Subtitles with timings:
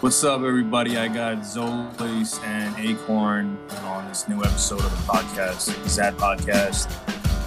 [0.00, 0.98] What's up, everybody?
[0.98, 6.90] I got Xolace and Acorn on this new episode of the podcast, the Xat Podcast.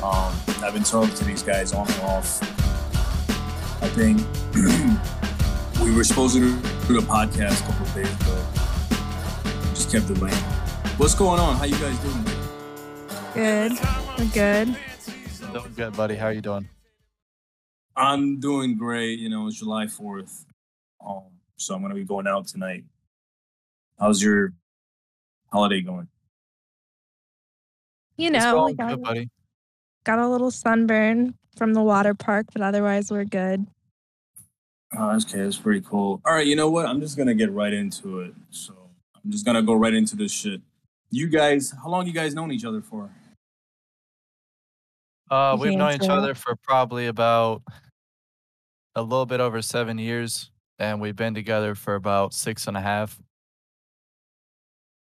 [0.03, 2.41] Um, I've been talking to these guys on and off.
[3.83, 4.19] I think
[5.83, 9.69] we were supposed to do the podcast a couple of days ago.
[9.75, 10.35] Just kept delaying.
[10.97, 11.57] What's going on?
[11.57, 12.25] How you guys doing?
[13.35, 13.71] Good.
[14.17, 14.77] We're good.
[15.53, 16.15] Doing good, buddy.
[16.15, 16.67] How are you doing?
[17.95, 19.19] I'm doing great.
[19.19, 20.45] You know, it's July 4th.
[21.05, 21.23] Um,
[21.57, 22.83] so I'm going to be going out tonight.
[23.99, 24.53] How's your
[25.51, 26.07] holiday going?
[28.15, 29.29] You know, we got, good, buddy.
[30.03, 33.67] got a little sunburn from the water park, but otherwise we're good.
[34.97, 35.43] Oh, that's okay.
[35.43, 36.21] That's pretty cool.
[36.25, 36.85] All right, you know what?
[36.85, 38.33] I'm just gonna get right into it.
[38.49, 38.73] So
[39.15, 40.61] I'm just gonna go right into this shit.
[41.11, 43.11] You guys, how long you guys known each other for?
[45.29, 47.61] Uh, we've known each other for probably about
[48.95, 52.81] a little bit over seven years, and we've been together for about six and a
[52.81, 53.19] half,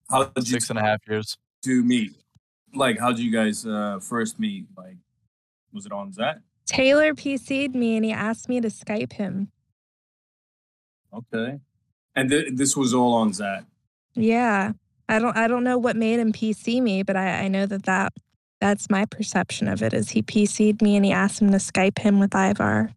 [0.10, 1.38] How did you six and a half years.
[1.64, 2.14] two meet?
[2.74, 4.66] Like, how did you guys uh, first meet?
[4.78, 4.98] Like,
[5.72, 6.42] was it on Xat?
[6.66, 9.50] Taylor PC'd me and he asked me to Skype him.
[11.14, 11.60] Okay.
[12.16, 13.66] And th- this was all on Xat.
[14.16, 14.74] Yeah.
[15.10, 17.84] I don't I don't know what made him PC me, but I, I know that,
[17.84, 18.14] that
[18.62, 22.00] that's my perception of it is he PC'd me and he asked him to Skype
[22.00, 22.92] him with Ivar.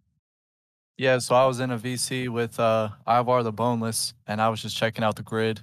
[0.98, 4.62] Yeah, so I was in a VC with uh, Ivar the Boneless, and I was
[4.62, 5.60] just checking out the grid.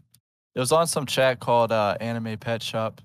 [0.54, 3.02] It was on some chat called uh, Anime Pet Shop,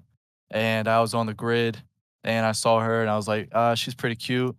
[0.51, 1.83] and I was on the grid,
[2.25, 4.55] and I saw her, and I was like, uh, she's pretty cute.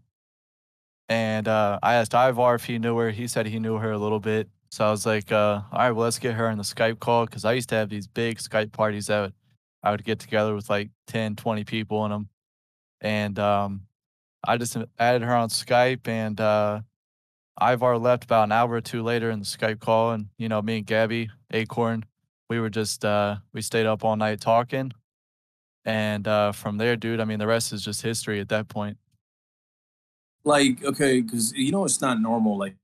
[1.10, 3.12] And uh, I asked Ivar if he knew her.
[3.12, 4.50] He said he knew her a little bit.
[4.72, 7.26] So I was like, uh, all right, well, let's get her on the Skype call
[7.26, 9.34] because I used to have these big Skype parties that
[9.84, 12.30] I would get together with like 10, 20 people in them.
[13.02, 13.82] And um,
[14.44, 16.82] I just added her on Skype, and uh,
[17.62, 20.62] Ivar left about an hour or two later in the Skype call, and you know,
[20.62, 22.06] me and Gabby Acorn,
[22.50, 24.92] we were just uh, we stayed up all night talking,
[25.86, 28.98] and uh, from there, dude, I mean, the rest is just history at that point.
[30.44, 32.58] Like, okay, because you know it's not normal.
[32.58, 32.76] Like,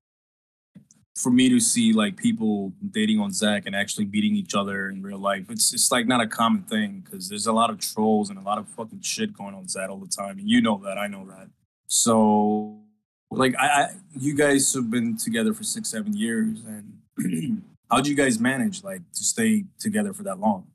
[1.16, 5.02] for me to see like people dating on Xat and actually beating each other in
[5.02, 8.30] real life, it's it's like not a common thing because there's a lot of trolls
[8.30, 10.82] and a lot of fucking shit going on Xat all the time, and you know
[10.84, 11.50] that, I know that.
[11.88, 12.85] So,
[13.32, 13.88] like, I, I
[14.18, 18.84] you guys have been together for six, seven years, and how do you guys manage
[18.84, 20.68] like to stay together for that long?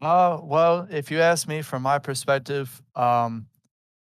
[0.00, 3.46] Uh, well, if you ask me from my perspective, um,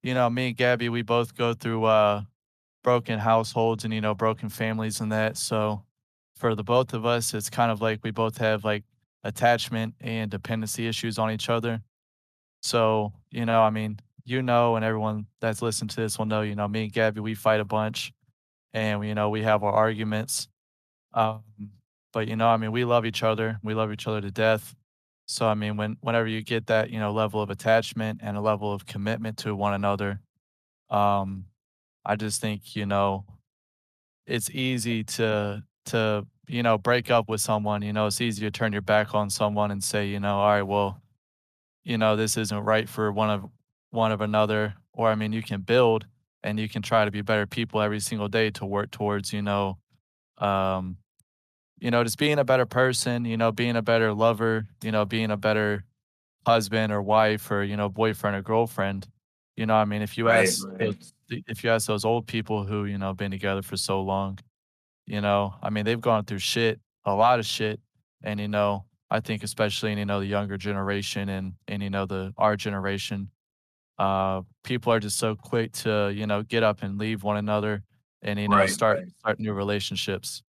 [0.02, 2.22] you know, me and Gabby, we both go through uh,
[2.82, 5.36] broken households and you know, broken families and that.
[5.36, 5.84] So,
[6.36, 8.84] for the both of us, it's kind of like we both have like
[9.24, 11.82] attachment and dependency issues on each other.
[12.62, 16.42] So, you know, I mean, you know, and everyone that's listened to this will know,
[16.42, 18.12] you know, me and Gabby, we fight a bunch
[18.72, 20.46] and, you know, we have our arguments.
[21.12, 21.42] Um,
[22.12, 23.58] but, you know, I mean, we love each other.
[23.64, 24.76] We love each other to death.
[25.26, 28.40] So, I mean, when, whenever you get that, you know, level of attachment and a
[28.40, 30.20] level of commitment to one another,
[30.90, 31.46] um,
[32.06, 33.24] I just think, you know,
[34.28, 38.50] it's easy to, to, you know, break up with someone, you know, it's easy to
[38.52, 41.02] turn your back on someone and say, you know, all right, well,
[41.82, 43.50] you know, this isn't right for one of
[43.90, 44.74] one of another.
[44.92, 46.06] Or I mean, you can build
[46.42, 49.42] and you can try to be better people every single day to work towards, you
[49.42, 49.78] know,
[50.38, 50.98] um,
[51.80, 55.04] you know, just being a better person, you know, being a better lover, you know,
[55.04, 55.84] being a better
[56.46, 59.08] husband or wife or, you know, boyfriend or girlfriend.
[59.56, 60.80] You know, I mean, if you Right, ask right.
[60.80, 64.38] those- if you ask those old people who, you know, been together for so long,
[65.06, 67.80] you know, I mean, they've gone through shit, a lot of shit.
[68.22, 71.90] And, you know, I think especially in, you know, the younger generation and, and, you
[71.90, 73.30] know, the our generation,
[74.00, 77.82] uh, people are just so quick to, you know, get up and leave one another
[78.22, 79.08] and, you know, Right, start right.
[79.18, 80.42] start new relationships.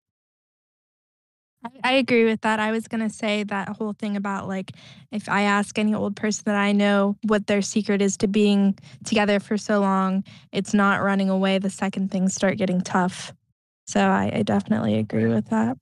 [1.64, 2.60] I, I agree with that.
[2.60, 4.72] I was going to say that whole thing about like
[5.10, 8.78] if I ask any old person that I know what their secret is to being
[9.04, 13.32] together for so long, it's not running away the second things start getting tough.
[13.86, 15.76] So I, I definitely agree with that.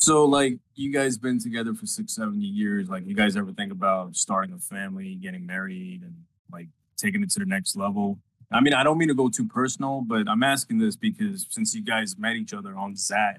[0.00, 2.88] So, like, you guys been together for six, seven years.
[2.88, 6.14] Like, you guys ever think about starting a family, getting married, and
[6.52, 8.18] like taking it to the next level?
[8.50, 11.74] I mean, I don't mean to go too personal, but I'm asking this because since
[11.74, 13.38] you guys met each other on Xat,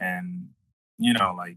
[0.00, 0.48] and
[0.98, 1.56] you know, like,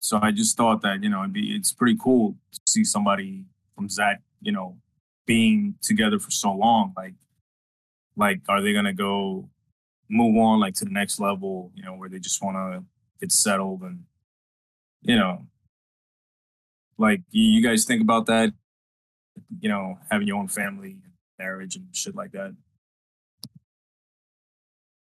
[0.00, 3.44] so I just thought that you know, be it's pretty cool to see somebody
[3.74, 4.76] from Xat, you know,
[5.26, 6.92] being together for so long.
[6.96, 7.14] Like,
[8.16, 9.48] like, are they gonna go
[10.08, 11.72] move on like to the next level?
[11.74, 12.84] You know, where they just want to
[13.20, 14.04] get settled and
[15.02, 15.46] you know
[16.98, 18.52] like you guys think about that
[19.60, 20.96] you know having your own family
[21.38, 22.54] marriage and shit like that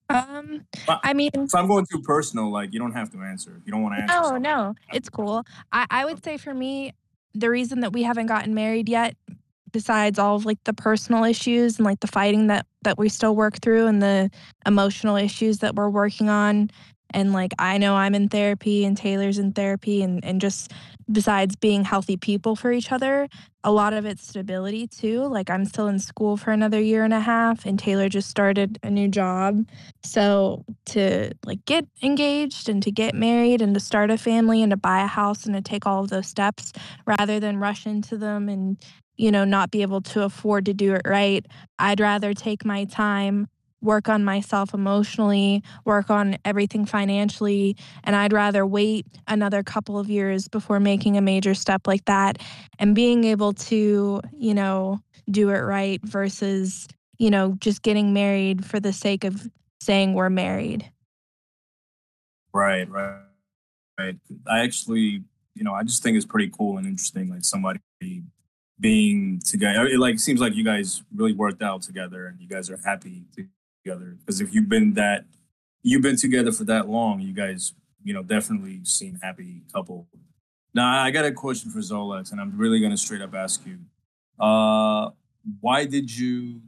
[0.10, 3.62] Um, I mean, If I'm going too personal, like you don't have to answer.
[3.66, 4.16] You don't want to answer.
[4.16, 4.42] no, something.
[4.44, 5.44] no, it's cool.
[5.72, 6.94] I, I would say for me,
[7.34, 9.16] the reason that we haven't gotten married yet,
[9.72, 13.36] besides all of like the personal issues and like the fighting that that we still
[13.36, 14.30] work through and the
[14.68, 16.70] emotional issues that we're working on,
[17.14, 20.72] and like I know I'm in therapy and Taylor's in therapy and and just
[21.12, 23.28] besides being healthy people for each other,
[23.64, 25.22] a lot of it's stability too.
[25.26, 28.80] Like I'm still in school for another year and a half, and Taylor just started
[28.84, 29.68] a new job.
[30.04, 34.72] So to like get engaged and to get married and to start a family and
[34.72, 36.74] to buy a house and to take all of those steps
[37.06, 38.78] rather than rush into them and
[39.16, 41.46] you know not be able to afford to do it right,
[41.80, 43.48] I'd rather take my time
[43.84, 50.10] work on myself emotionally, work on everything financially, and I'd rather wait another couple of
[50.10, 52.38] years before making a major step like that
[52.80, 55.00] and being able to, you know,
[55.30, 56.88] do it right versus,
[57.18, 59.48] you know, just getting married for the sake of
[59.82, 60.90] saying we're married.
[62.54, 63.20] Right, right,
[64.00, 64.16] right.
[64.48, 65.24] I actually,
[65.56, 67.30] you know, I just think it's pretty cool and interesting.
[67.30, 67.80] Like somebody
[68.80, 69.88] being together.
[69.88, 73.24] It like seems like you guys really worked out together, and you guys are happy
[73.84, 74.18] together.
[74.20, 75.26] Because if you've been that,
[75.82, 80.08] you've been together for that long, you guys, you know, definitely seem happy couple.
[80.74, 83.80] Now, I got a question for Xolace, and I'm really gonna straight up ask you,
[84.40, 85.12] uh,
[85.60, 86.62] why did you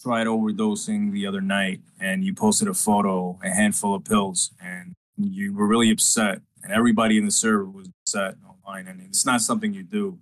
[0.00, 4.94] tried overdosing the other night and you posted a photo, a handful of pills, and
[5.16, 9.40] you were really upset, and everybody in the server was upset online, and it's not
[9.40, 10.18] something you do.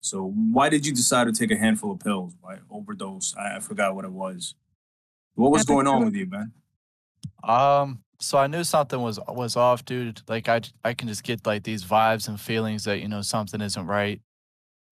[0.00, 2.34] So why did you decide to take a handful of pills?
[2.40, 3.36] Why overdose?
[3.36, 4.54] I, I forgot what it was.
[5.40, 6.52] What was going on with you, man?
[7.42, 10.20] Um, so I knew something was was off, dude.
[10.28, 13.60] Like I I can just get like these vibes and feelings that you know something
[13.60, 14.20] isn't right,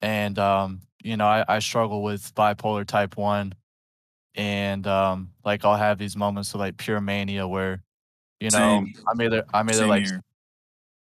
[0.00, 3.54] and um, you know I I struggle with bipolar type one,
[4.34, 7.82] and um, like I'll have these moments of like pure mania where,
[8.40, 8.94] you know, Same.
[9.06, 10.22] I'm either I'm either Same like here.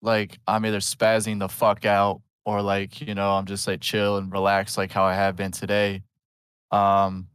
[0.04, 4.18] like I'm either spazzing the fuck out or like you know I'm just like chill
[4.18, 6.04] and relaxed like how I have been today.
[6.70, 7.28] Um,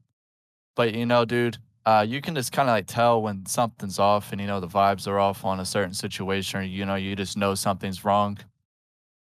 [0.77, 4.33] but you know, dude, uh, you can just kind of like tell when something's off
[4.33, 7.15] and you know the vibes are off on a certain situation or you know you
[7.15, 8.39] just know something's wrong.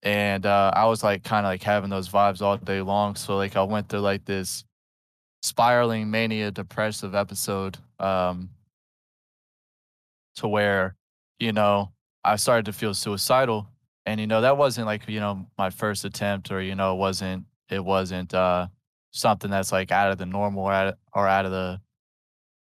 [0.05, 3.17] And uh, I was like kind of like having those vibes all day long.
[3.17, 4.65] So like I went through like this
[5.43, 8.51] spiraling mania depressive episode um,
[10.37, 10.95] to where
[11.41, 11.93] you know
[12.25, 13.67] I started to feel suicidal
[14.07, 16.99] and you know that wasn't like you know my first attempt or you know it
[16.99, 18.69] wasn't it wasn't uh
[19.13, 21.81] something that's like out of the normal or out, or out of the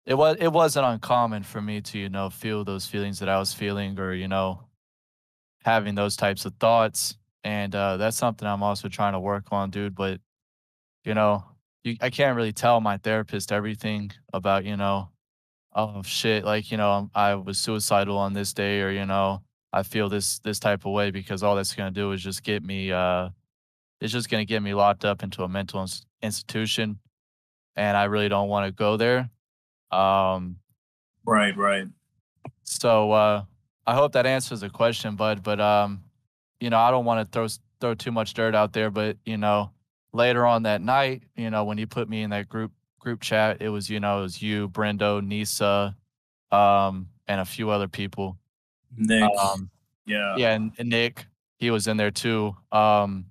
[0.07, 3.39] it was it wasn't uncommon for me to you know feel those feelings that I
[3.39, 4.61] was feeling or you know
[5.65, 7.17] having those types of thoughts.
[7.45, 10.21] And uh that's something I'm also trying to work on dude but
[11.05, 11.45] you know
[11.85, 15.11] you, I can't really tell my therapist everything about you know
[15.75, 19.43] oh shit like you know I was suicidal on this day or you know
[19.73, 22.43] I feel this this type of way because all that's going to do is just
[22.43, 23.29] get me uh
[24.01, 26.99] it's just going to get me locked up into a mental ins- institution
[27.77, 29.31] and I really don't want to go there
[29.93, 30.57] um
[31.25, 31.89] Right, right.
[32.63, 33.43] so uh
[33.87, 36.03] I hope that answers the question bud but um
[36.61, 37.47] you know I don't want to throw
[37.81, 39.71] throw too much dirt out there but you know
[40.13, 43.61] later on that night you know when you put me in that group group chat
[43.61, 45.95] it was you know it was you Brendo Nisa
[46.51, 48.37] um and a few other people
[48.97, 49.23] Nick.
[49.39, 49.71] um
[50.07, 50.37] yeah.
[50.37, 51.27] yeah and, and nick
[51.59, 53.27] he was in there too um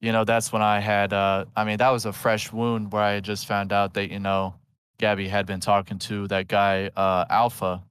[0.00, 3.02] you know that's when i had uh i mean that was a fresh wound where
[3.02, 4.54] i had just found out that you know
[5.02, 7.82] gabby had been talking to that guy uh alpha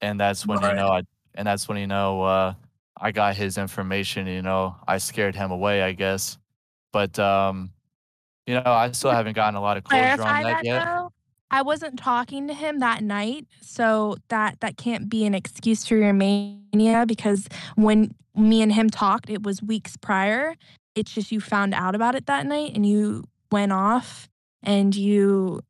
[0.00, 0.70] and that's when Right.
[0.70, 1.02] you know i
[1.34, 2.54] and that's when you know uh
[3.00, 6.38] i got his information you know i scared him away i guess.
[6.92, 7.72] But um
[8.46, 10.84] you know i still haven't gotten a lot of closure on that, that yet.
[10.84, 11.10] though?
[11.50, 15.96] I wasn't talking to him that night so that that can't be an excuse for
[15.96, 20.54] your mania because when me and him talked it was weeks prior.
[20.94, 24.28] It's just you found out about it that night and you went off
[24.62, 25.60] and you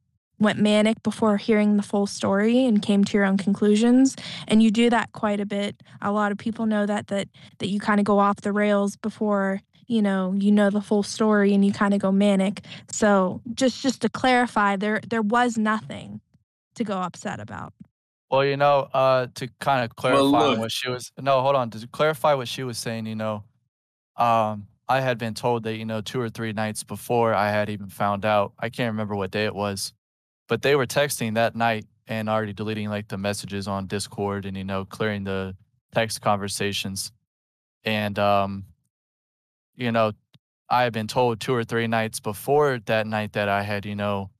[0.43, 4.17] went manic before hearing the full story and came to your own conclusions
[4.49, 7.69] and you do that quite a bit a lot of people know that that that
[7.69, 11.55] you kind of go off the rails before you know you know the full story
[11.55, 16.21] and you kind of go manic so just just to clarify, there there was nothing
[16.75, 17.73] to go upset about.
[18.31, 20.59] Well, you know, uh, to kind of clarify look.
[20.59, 21.71] what she was no, hold on.
[21.71, 23.45] To clarify what she was saying, you know,
[24.17, 27.69] um, I had been told that you know two or three nights before I had
[27.71, 28.53] even found out.
[28.59, 29.93] I can't remember what day it was,
[30.49, 34.57] but they were texting that night and already deleting like the messages on Discord and
[34.57, 35.57] you know clearing the
[35.95, 37.13] text conversations,
[37.85, 38.65] and um,
[39.77, 40.13] you know,
[40.69, 43.97] I had been told two or three nights before that night that I had you
[43.97, 44.31] know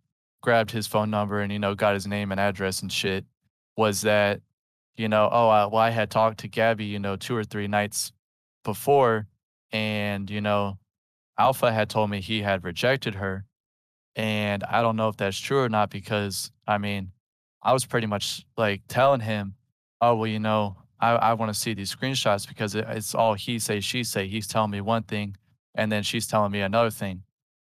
[0.43, 3.25] grabbed his phone number and you know got his name and address and shit
[3.77, 4.41] was that,
[4.97, 7.69] you know, oh, I, well, I had talked to Gabby, you know, two or three
[7.69, 8.13] nights
[8.65, 9.27] before,
[9.73, 10.79] and, you know,
[11.39, 13.45] Alpha had told me he had rejected her.
[14.15, 17.13] And I don't know if that's true or not because, I mean,
[17.63, 19.55] I was pretty much like telling him,
[20.01, 23.35] oh, well, you know, I, I want to see these screenshots because it, it's all
[23.35, 24.29] he say, she say.
[24.29, 25.37] He's telling me one thing
[25.75, 27.23] and then she's telling me another thing.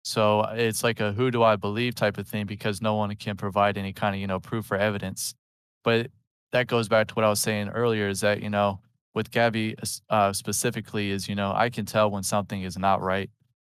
[0.02, 3.36] So it's like a who do I believe type of thing because no one can
[3.36, 5.34] provide any kind of, you know, proof or evidence.
[5.82, 6.10] But
[6.52, 8.80] that goes back to what I was saying earlier is that, you know,
[9.14, 9.76] with Gabby
[10.10, 13.30] uh, specifically, is, you know, I can tell when something is not right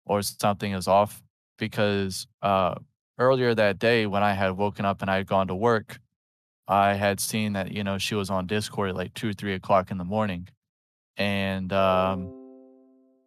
[0.04, 1.22] or something is off
[1.58, 2.76] because uh,
[3.18, 6.00] earlier that day when I had woken up and I had gone to work,
[6.66, 9.54] I had seen that, you know, she was on Discord at like two or three
[9.54, 10.48] o'clock in the morning.
[11.16, 12.32] And um,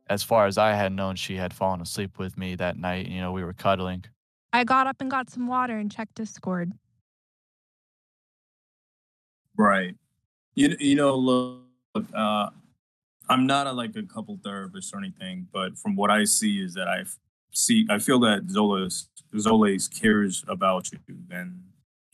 [0.08, 3.08] as far as I had known, she had fallen asleep with me that night.
[3.08, 4.06] You know, we were cuddling.
[4.54, 6.72] I got up and got some water and checked Discord.
[9.58, 9.96] Right.
[10.56, 11.62] You you know, look,
[12.14, 12.50] uh,
[13.30, 16.74] I'm not a, like a couple therapist or anything, but from what I see is
[16.74, 17.04] that I
[17.52, 21.62] see I feel that Xolace Xolace cares about you and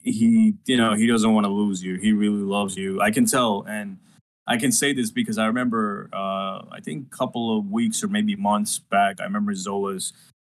[0.04, 1.96] he you know he doesn't want to lose you.
[1.96, 3.02] He really loves you.
[3.02, 3.98] I can tell, and
[4.46, 8.08] I can say this because I remember uh, I think a couple of weeks or
[8.08, 9.20] maybe months back.
[9.20, 10.14] I remember Xolace.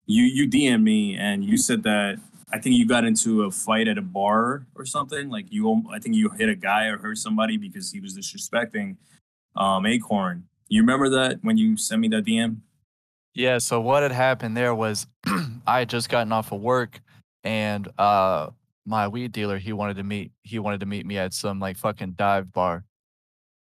[0.06, 2.18] You you DM me and you said that
[2.52, 5.28] I think you got into a fight at a bar or something.
[5.28, 8.97] Like you, I think you hit a guy or hurt somebody because he was disrespecting
[9.54, 10.44] um, Acorn.
[10.68, 12.58] You remember that when you sent me that DM?
[13.38, 13.59] Yeah.
[13.59, 15.07] So what had happened there was
[15.66, 17.00] I had just gotten off of work,
[17.45, 18.50] and uh,
[18.85, 21.76] my weed dealer he wanted to meet he wanted to meet me at some like
[21.76, 22.85] fucking dive bar,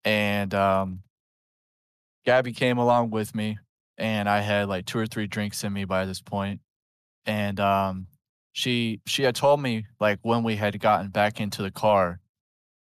[0.04, 1.02] and um,
[2.26, 3.56] Gabby came along with me,
[3.96, 6.60] and I had like two or three drinks in me by this point,
[7.24, 8.08] and um,
[8.54, 12.18] she she had told me like when we had gotten back into the car,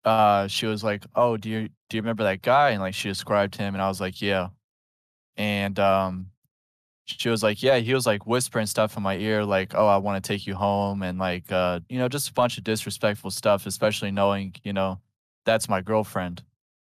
[0.05, 3.09] uh, she was like, "Oh, do you do you remember that guy?" And like she
[3.09, 4.49] described him, and I was like, "Yeah,"
[5.39, 6.32] and um,
[7.07, 9.97] she was like, "Yeah," he was like whispering stuff in my ear, like, "Oh, I
[9.99, 13.31] want to take you home," and like, uh, you know, just a bunch of disrespectful
[13.31, 15.01] stuff, especially knowing, you know,
[15.45, 16.43] that's my girlfriend.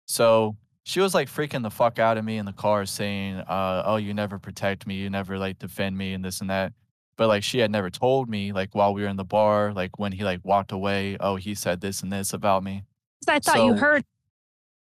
[0.07, 3.83] So she was like freaking the fuck out of me in the car, saying, uh,
[3.85, 6.73] "Oh, you never protect me, you never like defend me, and this and that."
[7.17, 9.99] but like she had never told me like while we were in the bar like
[9.99, 12.83] when he like walked away oh he said this and this about me
[13.27, 14.05] i thought so, you heard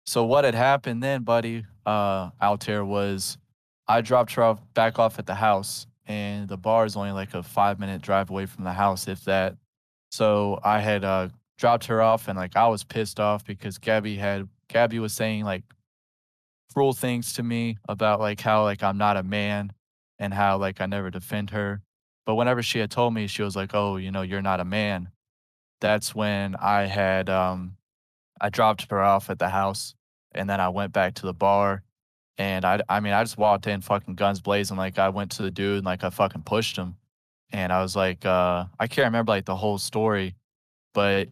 [0.06, 3.36] so what had happened then buddy uh altair was
[3.88, 7.34] i dropped her off back off at the house and the bar is only like
[7.34, 9.56] a five minute drive away from the house if that
[10.10, 14.16] so i had uh dropped her off and like i was pissed off because gabby
[14.16, 15.62] had gabby was saying like
[16.72, 19.72] cruel things to me about like how like i'm not a man
[20.18, 21.82] and how like i never defend her
[22.24, 24.64] but whenever she had told me, she was like, "Oh, you know, you're not a
[24.64, 25.10] man."
[25.80, 27.76] That's when I had um,
[28.40, 29.94] I dropped her off at the house,
[30.32, 31.82] and then I went back to the bar,
[32.38, 35.42] and I, I mean, I just walked in, fucking guns blazing, like I went to
[35.42, 36.96] the dude, and like I fucking pushed him,
[37.50, 40.34] and I was like, uh, I can't remember like the whole story,
[40.94, 41.28] but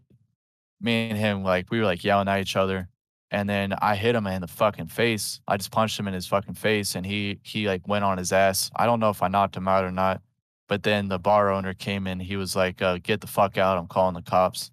[0.80, 2.88] me and him, like we were like yelling at each other,
[3.30, 5.40] and then I hit him in the fucking face.
[5.48, 8.32] I just punched him in his fucking face, and he he like went on his
[8.32, 8.70] ass.
[8.76, 10.22] I don't know if I knocked him out or not
[10.70, 12.20] but then the bar owner came in.
[12.20, 13.76] He was like, uh, "Get the fuck out!
[13.76, 14.70] I'm calling the cops."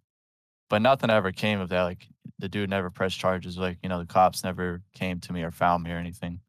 [0.69, 1.81] But nothing ever came of that.
[1.81, 2.07] Like
[2.39, 3.57] the dude never pressed charges.
[3.57, 6.39] Like you know, the cops never came to me or found me or anything.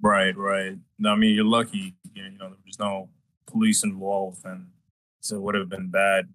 [0.00, 0.76] Right, right.
[1.06, 1.94] I mean, you're lucky.
[2.14, 3.08] You know, there was no
[3.46, 4.68] police involved, and
[5.20, 6.28] so it would have been bad.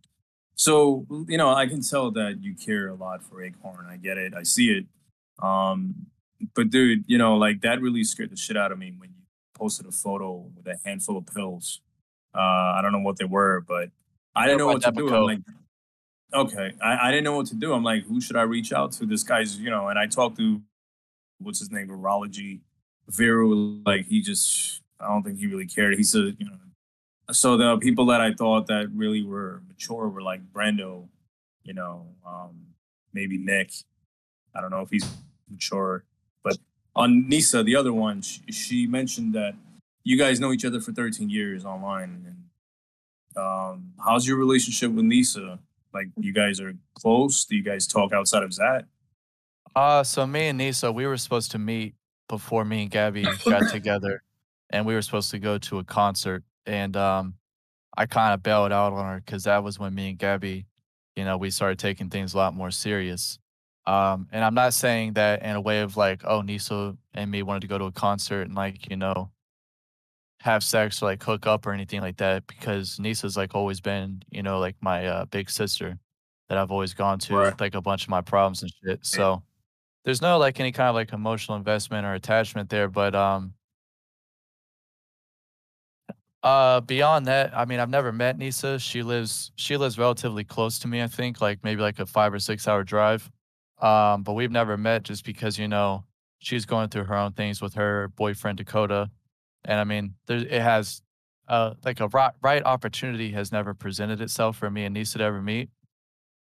[0.56, 3.86] So you know, I can tell that you care a lot for Acorn.
[3.90, 4.34] I get it.
[4.34, 4.86] I see it.
[5.42, 6.08] Um,
[6.56, 9.24] but dude, you know, like that really scared the shit out of me when you
[9.54, 11.82] posted a photo with a handful of pills
[12.34, 12.40] uh,
[12.78, 13.90] I don't know what they were, but
[14.36, 15.14] I didn't know what to do.
[15.14, 15.40] I'm like,
[16.34, 17.74] okay, I, I didn't know what to do.
[17.74, 19.06] I'm like, who should I reach out to?
[19.06, 20.62] This guy's, you know, and I talked to
[21.40, 22.62] what's his name, virology,
[23.12, 23.82] Viru.
[23.86, 25.96] Like he just, I don't think he really cared.
[25.96, 26.58] He said, you know,
[27.32, 31.08] so the people that I thought that really were mature were like Brando,
[31.64, 32.66] you know, um,
[33.14, 33.72] maybe Nick.
[34.56, 35.08] I don't know if he's
[35.50, 36.04] mature,
[36.44, 36.58] but
[36.96, 39.54] on Nisa, the other one, she, she mentioned that
[40.04, 42.26] you guys know each other for 13 years online.
[43.36, 45.60] And um, how's your relationship with Nisa?
[45.94, 47.46] Like, you guys are close?
[47.46, 48.86] Do you guys talk outside of that?
[49.76, 51.96] Uh, so me and Nisa, we were supposed to meet
[52.28, 54.24] before me and Gabby got together,
[54.70, 56.44] and we were supposed to go to a concert.
[56.66, 57.36] And um,
[57.98, 60.66] I kind of bailed out on her because that was when me and Gabby,
[61.16, 63.40] you know, we started taking things a lot more serious.
[63.86, 67.42] Um, and I'm not saying that in a way of like, oh, Nisa and me
[67.42, 69.32] wanted to go to a concert and like, you know,
[70.42, 74.22] have sex or like hook up or anything like that because Nisa's like always been,
[74.32, 76.00] you know, like my uh, big sister.
[76.50, 77.52] that I've always gone to Right.
[77.52, 79.06] with like a bunch of my problems and shit.
[79.06, 79.44] So
[80.06, 82.88] there's no like any kind of like emotional investment or attachment there.
[82.90, 83.54] But um
[86.44, 88.80] uh beyond that, I mean I've never met Nisa.
[88.80, 92.34] She lives she lives relatively close to me, I think, like maybe like a five
[92.34, 93.30] or six hour drive.
[93.82, 96.06] Um, but we've never met just because, you know,
[96.40, 99.10] she's going through her own things with her boyfriend Dakota.
[99.66, 101.02] And I mean, there it has
[101.48, 105.24] uh like a right, right opportunity has never presented itself for me and Nisa to
[105.24, 105.70] ever meet.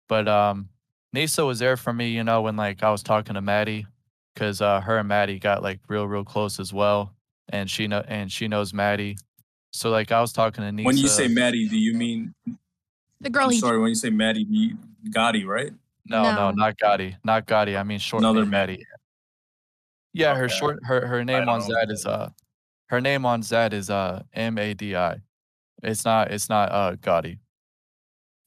[0.08, 0.68] But um
[1.12, 3.86] Nisa was there for me, you know, when like I was talking to Maddie,
[4.34, 7.14] because uh her and Maddie got like real, real close as well.
[7.48, 9.16] And she know and she knows Maddie.
[9.72, 10.86] So like I was talking to Nisa.
[10.86, 12.34] When you say Maddie, do you mean?
[13.20, 14.76] The girl I'm he sorry, when you say Maddie, you,
[15.10, 15.72] Gotti, right?
[16.06, 16.50] No, no, No.
[16.52, 17.16] not Gotti.
[17.24, 17.78] Not Gotti.
[17.78, 18.86] I mean short Another name Maddie.
[20.12, 21.68] Yeah, her short her her name on know.
[21.68, 22.28] Xat uh
[22.88, 25.20] her name on Xat is uh M A D I.
[25.82, 27.38] It's not it's not uh Gotti.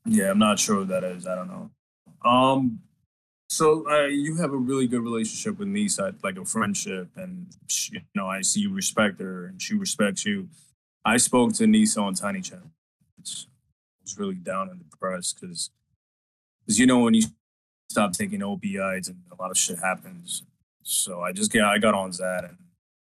[0.05, 1.27] Yeah, I'm not sure what that is.
[1.27, 1.69] I don't know.
[2.29, 2.79] Um,
[3.50, 7.93] so uh, you have a really good relationship with Nisa, like a friendship, and she,
[7.93, 10.48] you know I see you respect her, and she respects you.
[11.03, 12.60] I spoke to Nisa on Tiny Chat.
[12.63, 15.69] I was really down and depressed because,
[16.65, 17.24] because you know when you
[17.89, 20.43] stop taking opioids and a lot of shit happens.
[20.83, 22.57] So I just get I got on that and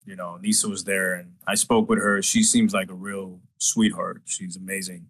[0.08, 2.22] you know Nisa was there and I spoke with her.
[2.24, 4.22] She seems like a real sweetheart.
[4.26, 5.08] She's amazing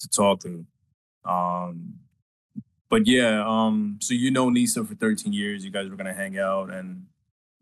[0.00, 0.64] to talk to.
[1.24, 1.94] Um,
[2.88, 5.64] but yeah, um, so you know Nisa for 13 years.
[5.64, 7.04] You guys were gonna hang out, and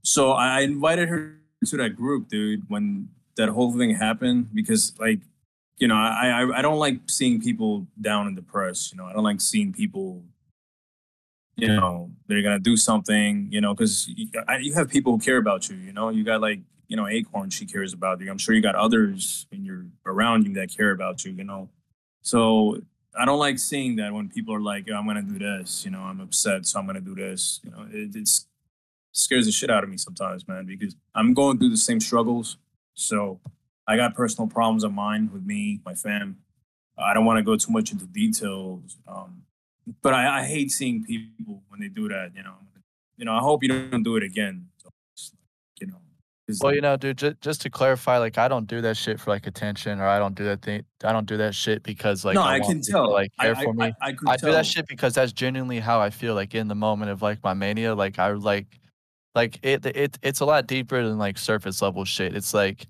[0.02, 2.62] so I invited her to that group, dude.
[2.69, 5.21] When that whole thing happened, because like,
[5.78, 8.93] you know, I I, I don't like seeing people down and depressed.
[8.93, 10.23] You know, I don't like seeing people.
[11.57, 13.49] You know, they're gonna do something.
[13.50, 14.28] You know, because you,
[14.61, 15.76] you have people who care about you.
[15.76, 17.50] You know, you got like you know Acorn.
[17.50, 18.31] She cares about you.
[18.31, 21.33] I'm sure you got others in your around you that care about you.
[21.33, 21.69] You know,
[22.23, 22.81] so
[23.19, 26.00] I don't like seeing that when people are like, "I'm gonna do this," you know,
[26.00, 27.61] I'm upset, so I'm gonna do this.
[27.64, 28.28] You know, it
[29.12, 32.59] scares the shit out of me sometimes, man, because I'm going through the same struggles.
[32.95, 33.40] So
[33.87, 36.38] I got personal problems of mine with me, my fam.
[36.99, 39.42] I don't want to go too much into details, um,
[40.03, 42.33] but I, I hate seeing people when they do that.
[42.35, 42.55] You know,
[43.16, 43.35] you know.
[43.35, 44.68] I hope you don't do it again.
[44.79, 48.38] So, it's like, you know, it's Well, you know, dude, just, just to clarify, like
[48.38, 51.12] I don't do that shit for like attention or I don't do that thing I
[51.12, 53.12] don't do that shit because like no, I, I, can people to, tell.
[53.12, 53.85] like I, care I, for me.
[53.85, 54.52] I, I, could I do tell.
[54.52, 57.52] that shit because that's genuinely how I feel like in the moment of like my
[57.52, 57.96] mania.
[57.96, 58.78] Like I like
[59.35, 62.37] like it it it's a lot deeper than like surface level shit.
[62.37, 62.87] It's like,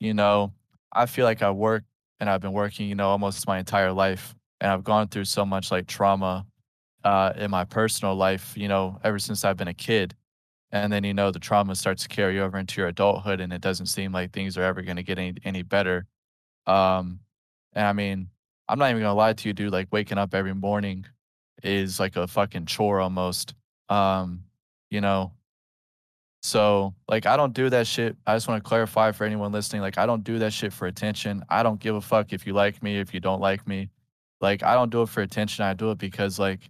[0.00, 0.52] you know,
[0.92, 1.84] I feel like I work
[2.20, 4.34] and I've been working, you know, almost my entire life.
[4.60, 6.44] And I've gone through so much like trauma
[7.04, 10.14] uh in my personal life, you know, ever since I've been a kid.
[10.70, 13.62] And then, you know, the trauma starts to carry over into your adulthood and it
[13.62, 16.06] doesn't seem like things are ever gonna get any any better.
[16.66, 17.20] Um
[17.72, 18.28] and I mean,
[18.68, 19.72] I'm not even gonna lie to you, dude.
[19.72, 21.06] Like waking up every morning
[21.62, 23.54] is like a fucking chore almost.
[23.88, 24.44] Um,
[24.90, 25.32] you know.
[26.42, 28.16] So like I don't do that shit.
[28.26, 30.86] I just want to clarify for anyone listening, like I don't do that shit for
[30.86, 31.44] attention.
[31.48, 33.88] I don't give a fuck if you like me, if you don't like me.
[34.40, 35.64] Like I don't do it for attention.
[35.64, 36.60] I do it because like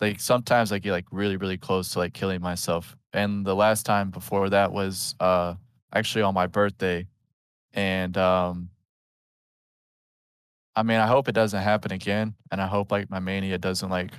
[0.00, 2.96] like sometimes I get like really, really close to like killing myself.
[3.12, 5.54] And the last time before that was uh
[5.94, 7.06] actually on my birthday.
[7.74, 8.70] And um
[10.76, 13.90] I mean, I hope it doesn't happen again, and I hope like my mania doesn't
[13.90, 14.12] like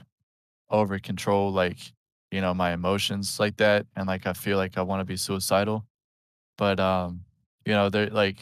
[0.70, 1.78] over control like
[2.32, 5.18] you know my emotions like that, and like I feel like I want to be
[5.18, 5.86] suicidal.
[6.58, 7.26] But um,
[7.66, 8.40] you know, there like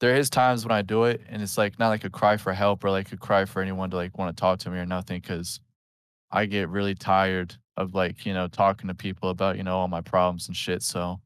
[0.00, 2.52] there is times when I do it, and it's like not like a cry for
[2.52, 4.86] help or like a cry for anyone to like want to talk to me or
[4.86, 5.60] nothing, because
[6.34, 9.88] I get really tired of like you know talking to people about you know all
[9.88, 10.82] my problems and shit.
[10.82, 11.20] So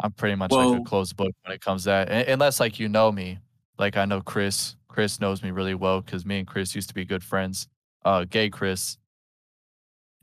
[0.00, 2.78] I'm pretty much like a closed book when it comes to that, Un- unless like
[2.80, 3.38] you know me,
[3.78, 4.76] like I know Chris.
[4.88, 7.68] Chris knows me really well because me and Chris used to be good friends.
[8.04, 8.98] Uh, gay Chris,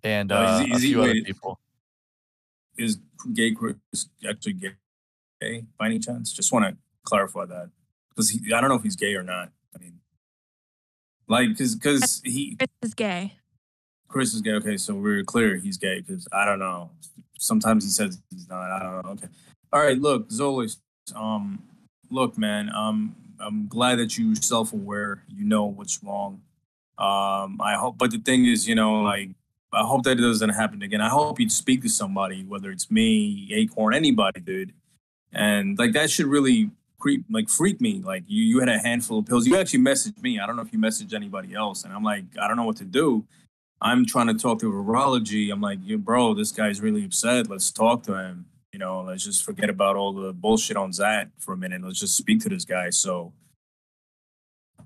[0.04, 1.26] and Uh, uh, is he- a is he- other wait.
[1.26, 1.60] people.
[2.78, 2.98] is
[3.34, 3.76] gay Chris
[4.30, 6.34] actually gay by any chance?
[6.34, 7.70] Just want to clarify that
[8.10, 9.52] because I don't know if he's gay or not.
[9.74, 10.00] I mean,
[11.28, 13.37] like, because because he Chris is gay.
[14.08, 14.54] Chris is gay.
[14.54, 16.89] Okay, so we're clear he's gay because I don't know.
[17.38, 18.72] Sometimes he says he's not.
[18.72, 19.12] I don't know.
[19.12, 19.28] Okay,
[19.72, 20.00] all right.
[20.00, 20.78] Look, Xolace.
[21.15, 21.63] Um,
[22.10, 22.70] look, man.
[22.74, 25.24] Um, I'm glad that you're self-aware.
[25.28, 26.41] You know what's wrong.
[26.98, 29.30] Um, I hope, but the thing is, you know, like
[29.72, 31.02] I hope that it doesn't happen again.
[31.02, 34.74] I hope you'd speak to somebody, whether it's me, Acorn, anybody, dude.
[35.32, 38.02] And like that should really creep, like freak me.
[38.04, 39.46] Like you, you had a handful of pills.
[39.46, 40.39] You actually messaged me.
[40.39, 42.78] I don't know if you messaged anybody else, and I'm like, I don't know what
[42.78, 43.26] to do.
[43.82, 45.52] I'm trying to talk to virology.
[45.52, 47.50] I'm like, you bro, this guy's really upset.
[47.50, 48.46] Let's talk to him.
[48.74, 51.84] You know, let's just forget about all the bullshit on Xat for a minute.
[51.84, 52.90] Let's just speak to this guy.
[52.92, 53.34] So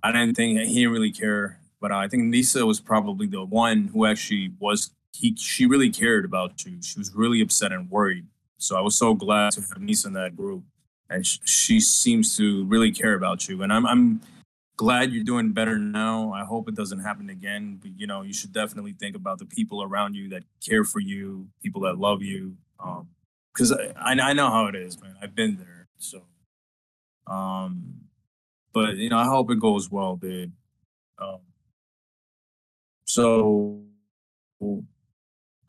[0.03, 1.59] I didn't think he didn't really care.
[1.81, 6.25] but I think Nisa was probably the one who actually was he she really cared
[6.25, 6.81] about you.
[6.81, 8.25] She was really upset and worried.
[8.57, 10.63] So I was so glad to have Nisa in that group,
[11.09, 13.63] and sh- she seems to really care about you.
[13.63, 14.21] And I'm I'm
[14.81, 16.33] glad you're doing better now.
[16.33, 17.77] I hope it doesn't happen again.
[17.79, 20.99] But you know, you should definitely think about the people around you that care for
[20.99, 22.57] you, people that love you.
[23.53, 25.15] Because um, I I know how it is, man.
[25.21, 25.87] I've been there.
[25.97, 26.23] So,
[27.27, 27.93] um,
[28.73, 30.51] but you know, I hope it goes well, dude.
[31.19, 31.41] Um,
[33.05, 33.81] so,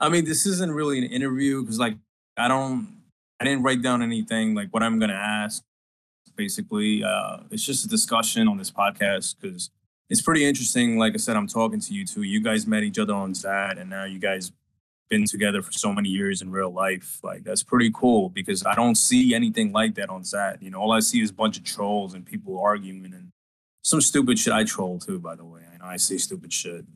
[0.00, 1.98] I mean, this isn't really an interview because, like,
[2.38, 3.02] I don't,
[3.38, 5.62] I didn't write down anything like what I'm gonna ask.
[6.36, 9.70] Basically, uh, it's just a discussion on this podcast because
[10.10, 10.98] it's pretty interesting.
[10.98, 12.22] Like I said, I'm talking to you two.
[12.22, 14.52] You guys met each other on Xat, and now you guys
[15.12, 17.20] been together for so many years in real life.
[17.22, 20.62] Like that's pretty cool because I don't see anything like that on Xat.
[20.62, 23.28] You know, all I see is a bunch of trolls and people arguing and
[23.82, 24.54] some stupid shit.
[24.54, 25.60] I troll too, by the way.
[25.70, 26.86] I know I say stupid shit.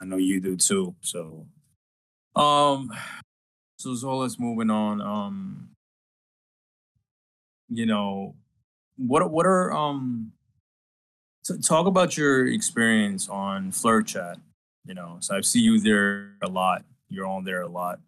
[0.00, 0.94] I know you do too.
[1.00, 1.46] So,
[2.36, 2.90] um,
[3.76, 5.00] so let's moving on.
[5.00, 5.70] Um,
[7.68, 8.36] you know,
[8.96, 10.32] what what are um,
[11.44, 14.38] t- talk about your experience on Flirt Chat.
[14.84, 16.84] You know, so I see you there a lot.
[17.08, 18.00] You're on there a lot.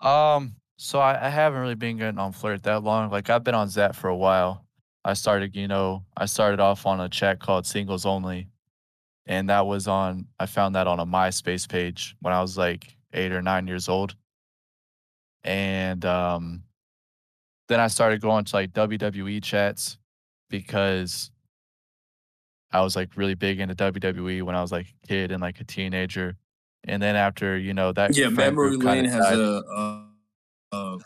[0.00, 3.10] Um, so I, I haven't really been getting on Flirt that long.
[3.10, 4.64] Like I've been on Xat for a while.
[5.04, 8.48] I started, you know, I started off on a chat called Singles Only.
[9.26, 12.96] And that was on I found that on a MySpace page when I was like
[13.12, 14.14] eight or nine years old.
[15.44, 16.62] And um
[17.68, 19.98] then I started going to like WWE chats
[20.50, 21.30] because
[22.72, 25.60] I was like really big into WWE when I was like a kid and like
[25.60, 26.36] a teenager.
[26.84, 29.38] And then after, you know, that Yeah, Memory Lane has died.
[29.38, 30.02] a uh,
[30.72, 30.98] uh,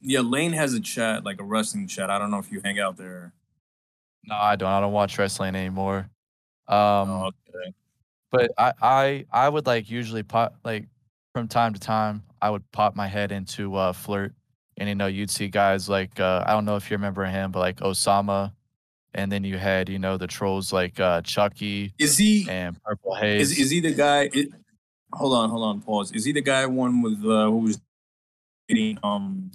[0.00, 2.10] yeah, Lane has a chat, like a wrestling chat.
[2.10, 3.32] I don't know if you hang out there.
[4.24, 4.68] No, I don't.
[4.68, 6.08] I don't watch wrestling anymore.
[6.68, 7.74] Um, oh, okay.
[8.30, 10.86] But I, I, I would like usually pop like
[11.34, 12.22] from time to time.
[12.40, 14.32] I would pop my head into uh, flirt,
[14.80, 17.52] and you know you'd see guys like uh, I don't know if you remember him,
[17.52, 18.52] but like Osama,
[19.14, 21.92] and then you had you know the trolls like uh, Chucky.
[21.98, 23.52] Is he and Purple Haze?
[23.52, 24.30] Is, is he the guy?
[24.32, 24.48] It,
[25.12, 26.10] hold on, hold on, pause.
[26.12, 27.80] Is he the guy one with uh, who was
[28.68, 29.50] getting um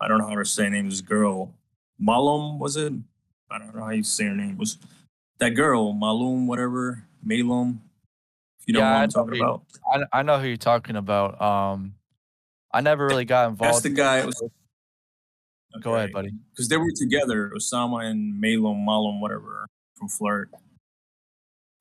[0.00, 0.88] I don't know how to say her name.
[0.88, 1.52] This girl,
[1.98, 2.92] Malum was it?
[3.50, 4.58] I don't know how you say her name.
[4.58, 4.78] Was
[5.40, 7.82] that girl Malum whatever Malum?
[8.66, 9.62] You know yeah, what I'm talking about.
[9.92, 11.40] I, I know who you're talking about.
[11.40, 11.94] Um,
[12.72, 13.74] I never really got involved.
[13.74, 14.24] That's the guy.
[14.24, 14.40] Was,
[15.82, 16.32] Go ahead, buddy.
[16.50, 20.50] Because they were together, Osama and Malum, Malum, whatever, from Flirt.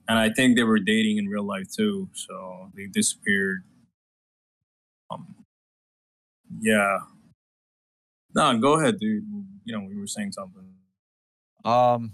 [0.07, 2.09] And I think they were dating in real life too.
[2.13, 3.63] So they disappeared.
[5.11, 5.35] Um,
[6.61, 6.99] yeah,
[8.37, 9.23] no, go ahead, dude.
[9.65, 10.63] You know, we were saying something.
[11.65, 12.13] Um,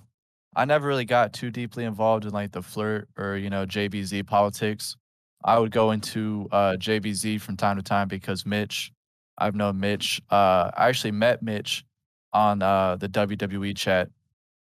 [0.55, 4.25] I never really got too deeply involved in like the flirt or you know JBZ
[4.25, 4.95] politics.
[5.43, 8.93] I would go into uh, JBZ from time to time because Mitch,
[9.37, 10.21] I've known Mitch.
[10.29, 11.83] Uh, I actually met Mitch
[12.31, 14.09] on uh, the WWE chat,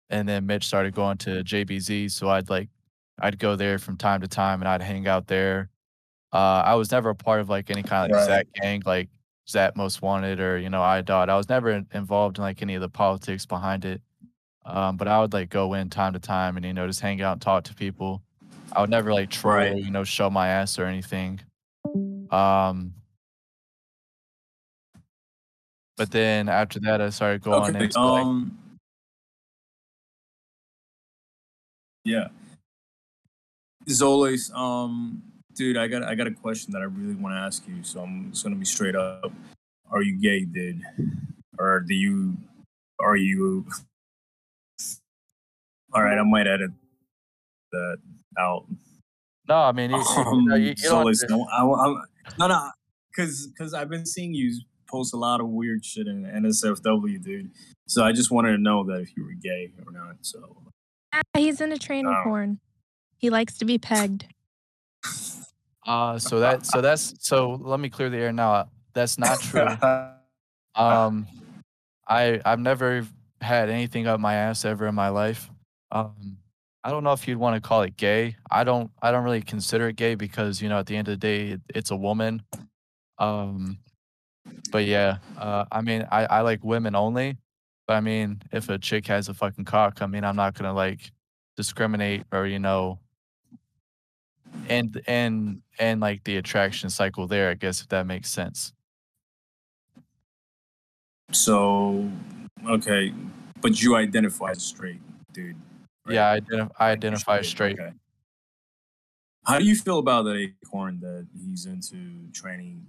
[0.09, 2.11] and then Mitch started going to JBZ.
[2.11, 2.69] So I'd like,
[3.19, 5.69] I'd go there from time to time, and I'd hang out there.
[6.33, 8.47] Uh, I was never a part of like any kind of like, right.
[8.53, 8.83] gang.
[8.85, 9.09] Like
[9.47, 11.29] Xat Most Wanted or you know I Dot.
[11.29, 14.01] I was never involved in like any of the politics behind it,
[14.65, 17.21] um, but I would like go in time to time and you know just hang
[17.21, 18.21] out and talk to people.
[18.73, 19.77] I would never like try right.
[19.77, 21.39] you know show my ass or anything.
[22.29, 22.93] Um,
[25.97, 28.79] but then after that, I started going okay, into um, like,
[32.05, 32.27] yeah.
[33.89, 35.23] Xolace, um,
[35.55, 37.83] dude, I got I got a question that I really want to ask you.
[37.83, 39.31] So I'm just gonna be straight up.
[39.89, 40.81] Are you gay, dude?
[41.57, 42.37] Or do you?
[42.99, 43.65] Are you?
[45.93, 46.71] All right, I might edit
[47.71, 47.97] that
[48.37, 48.65] out.
[49.47, 51.63] No, I mean, you, um, you, you, you so no, I,
[52.37, 52.71] no, no,
[53.09, 57.51] because because I've been seeing you post a lot of weird shit in NSFW, dude.
[57.87, 60.17] So I just wanted to know that if you were gay or not.
[60.21, 60.57] So
[61.35, 62.59] he's into training um, porn.
[63.17, 64.25] He likes to be pegged.
[65.87, 68.67] Uh, so that so that's so let me clear the air now.
[68.93, 69.65] That's not true.
[70.75, 71.25] Um,
[72.07, 73.07] I I've never
[73.41, 75.49] had anything up my ass ever in my life.
[75.91, 76.37] Um,
[76.83, 78.35] I don't know if you'd want to call it gay.
[78.51, 81.13] I don't I don't really consider it gay because you know at the end of
[81.13, 82.43] the day it, it's a woman.
[83.17, 83.79] Um,
[84.71, 87.37] but yeah, uh, I mean I I like women only.
[87.87, 90.73] But I mean if a chick has a fucking cock, I mean I'm not gonna
[90.73, 91.11] like
[91.55, 92.99] discriminate or you know
[94.69, 98.73] and and and like the attraction cycle there i guess if that makes sense
[101.31, 102.09] so
[102.67, 103.11] okay
[103.61, 105.01] but you identify as straight
[105.33, 105.55] dude
[106.07, 106.15] right?
[106.15, 107.79] Yeah, I, identif- I identify straight.
[107.79, 107.93] Okay.
[109.45, 112.85] How do you feel about that acorn that he's into training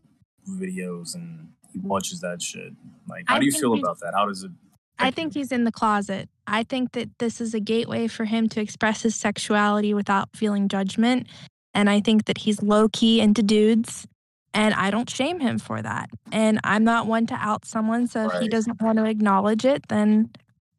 [0.48, 1.88] videos and he mm-hmm.
[1.88, 2.72] watches that shit?
[3.08, 4.12] Like, how I do you feel about that?
[4.14, 4.50] How does it?
[4.98, 6.28] I think he's in the closet.
[6.46, 10.68] I think that this is a gateway for him to express his sexuality without feeling
[10.68, 11.28] judgment.
[11.72, 14.08] And I think that he's low key into dudes.
[14.54, 16.10] And I don't shame him for that.
[16.32, 18.08] And I'm not one to out someone.
[18.08, 20.30] So if he doesn't want to acknowledge it, then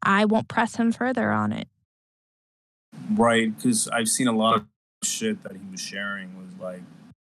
[0.02, 1.68] I won't press him further on it.
[3.12, 4.66] Right, because I've seen a lot of
[5.04, 6.82] shit that he was sharing was like,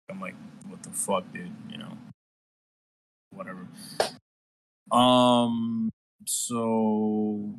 [0.09, 0.35] I'm like,
[0.67, 1.51] what the fuck, dude?
[1.69, 1.97] You know,
[3.39, 3.67] whatever.
[4.91, 5.89] Um,
[6.25, 7.55] so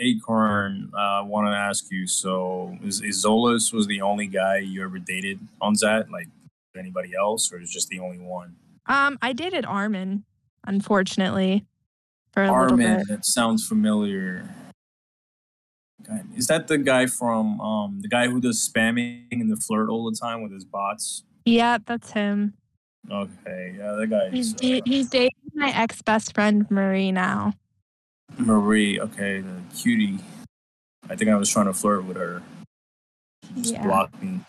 [0.00, 2.06] Acorn, uh, I want to ask you.
[2.06, 6.10] So, is, is Xolace was the only guy you ever dated on Xat?
[6.10, 6.28] Like
[6.76, 8.56] anybody else, or is just the only one?
[8.86, 10.24] Um, I dated Armin,
[10.66, 11.64] unfortunately,
[12.32, 13.08] for a little Armin, bit.
[13.08, 14.48] that sounds familiar.
[16.06, 19.88] God, Is that the guy from um the guy who does spamming and the flirt
[19.88, 21.24] all the time with his bots?
[21.44, 22.54] Yeah, that's him.
[23.10, 24.30] Okay, yeah, that guy.
[24.30, 27.52] He's uh, he's dating my ex best friend Marie now.
[28.36, 29.00] Marie.
[29.00, 30.18] Okay, the cutie.
[31.08, 32.42] I think I was trying to flirt with her.
[33.46, 33.82] She just Yeah.
[33.82, 34.40] blocked me.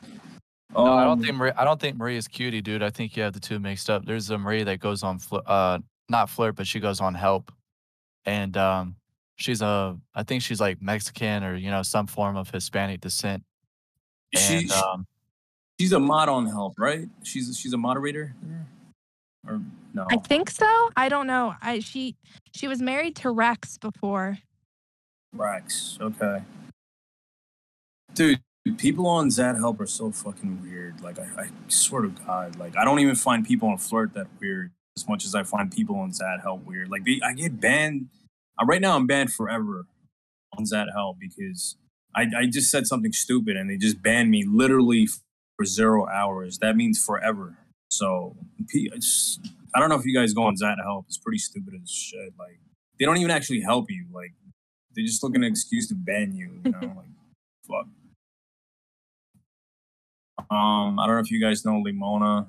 [0.73, 1.51] No, I don't Um, think Marie.
[1.57, 2.83] I don't think Marie is cutie, dude.
[2.83, 4.05] I think you have the two mixed up.
[4.05, 7.51] There's a Marie that goes on, fl- uh, not flirt, but she goes on help,
[8.25, 8.95] and um,
[9.37, 9.97] she's a.
[10.13, 13.43] I think she's like Mexican or you know some form of Hispanic descent.
[14.35, 15.07] she, And um,
[15.79, 17.07] she's a mod on help, right?
[17.23, 18.67] She's she's a moderator, there?
[19.47, 19.61] or
[19.93, 20.05] no?
[20.11, 20.89] I think so.
[20.95, 21.55] I don't know.
[21.61, 22.15] I she
[22.53, 24.37] she was married to Rex before.
[25.33, 25.97] Rex.
[26.01, 26.41] Okay.
[28.13, 28.41] Dude,
[28.77, 31.01] people on Xat Help are so fucking weird.
[31.01, 34.27] Like, I, I swear to God, like, I don't even find people on Flirt that
[34.39, 36.89] weird as much as I find people on Xat Help weird.
[36.89, 38.07] Like, they, I get banned.
[38.59, 39.85] Uh, right now, I'm banned forever
[40.57, 41.75] on Xat Help because
[42.15, 45.07] I, I just said something stupid and they just banned me literally
[45.59, 46.57] for zero hours.
[46.59, 47.57] That means forever.
[47.89, 48.37] So,
[48.69, 49.39] it's,
[49.75, 51.03] I don't know if you guys go on Xat Help.
[51.09, 52.31] It's pretty stupid as shit.
[52.39, 52.59] Like,
[52.97, 54.05] they don't even actually help you.
[54.13, 54.31] Like,
[54.95, 56.61] they're just looking an excuse to ban you.
[56.63, 57.05] You know, like
[57.67, 57.87] fuck.
[60.49, 62.47] Um, I don't know if you guys know Limona.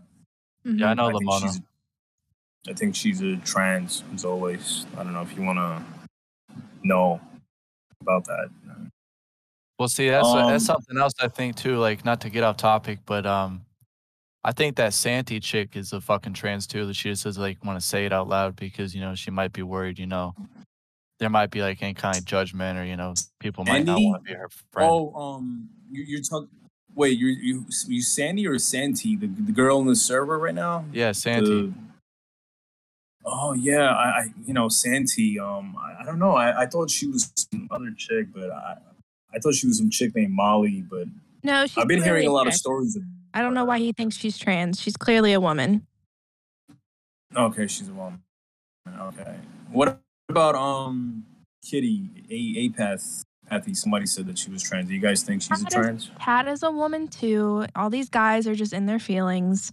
[0.65, 0.79] Mhm.
[0.79, 1.43] yeah, I know I think Lamona.
[1.43, 1.61] she's.
[2.69, 4.87] I think she's a trans, as always.
[4.97, 5.83] I don't know if you want to
[6.85, 7.21] know
[8.03, 8.51] about that.
[9.81, 11.79] Well, see, that's that's Um, something else I think too.
[11.79, 13.65] Like, not to get off topic, but um,
[14.45, 16.85] I think that Santi chick is a fucking trans too.
[16.85, 19.31] That she just doesn't like want to say it out loud because you know she
[19.31, 19.99] might be worried.
[19.99, 20.35] You know,
[21.19, 24.23] there might be like any kind of judgment or you know people might not want
[24.23, 24.91] to be her friend.
[24.93, 26.51] Oh, um, you, you're talking.
[26.95, 30.85] Wait, you you you Sandy or Santi, the the girl in the server right now?
[30.93, 31.49] yeah, Santi.
[31.49, 31.73] The-
[33.25, 35.41] oh yeah, I, I you know Santi.
[35.41, 36.33] Um, I, I don't know.
[36.33, 38.77] I, I thought she was some other chick, but I
[39.35, 40.83] I thought she was some chick named Molly.
[40.89, 41.09] But
[41.43, 42.97] No, she's I've been hearing a lot of stories.
[42.97, 43.03] Of,
[43.35, 44.81] I don't know why he thinks she's trans.
[44.81, 45.87] She's clearly a woman.
[47.37, 48.23] okay, she's a woman.
[48.99, 49.37] Okay,
[49.71, 51.25] what about um
[51.65, 53.25] Kitty A Apath?
[53.51, 54.87] Pathy, somebody said that she was trans.
[54.89, 56.11] Do you guys think she's a That is- trans?
[56.21, 57.67] Pat is a woman too.
[57.75, 59.73] All these guys are just in their feelings.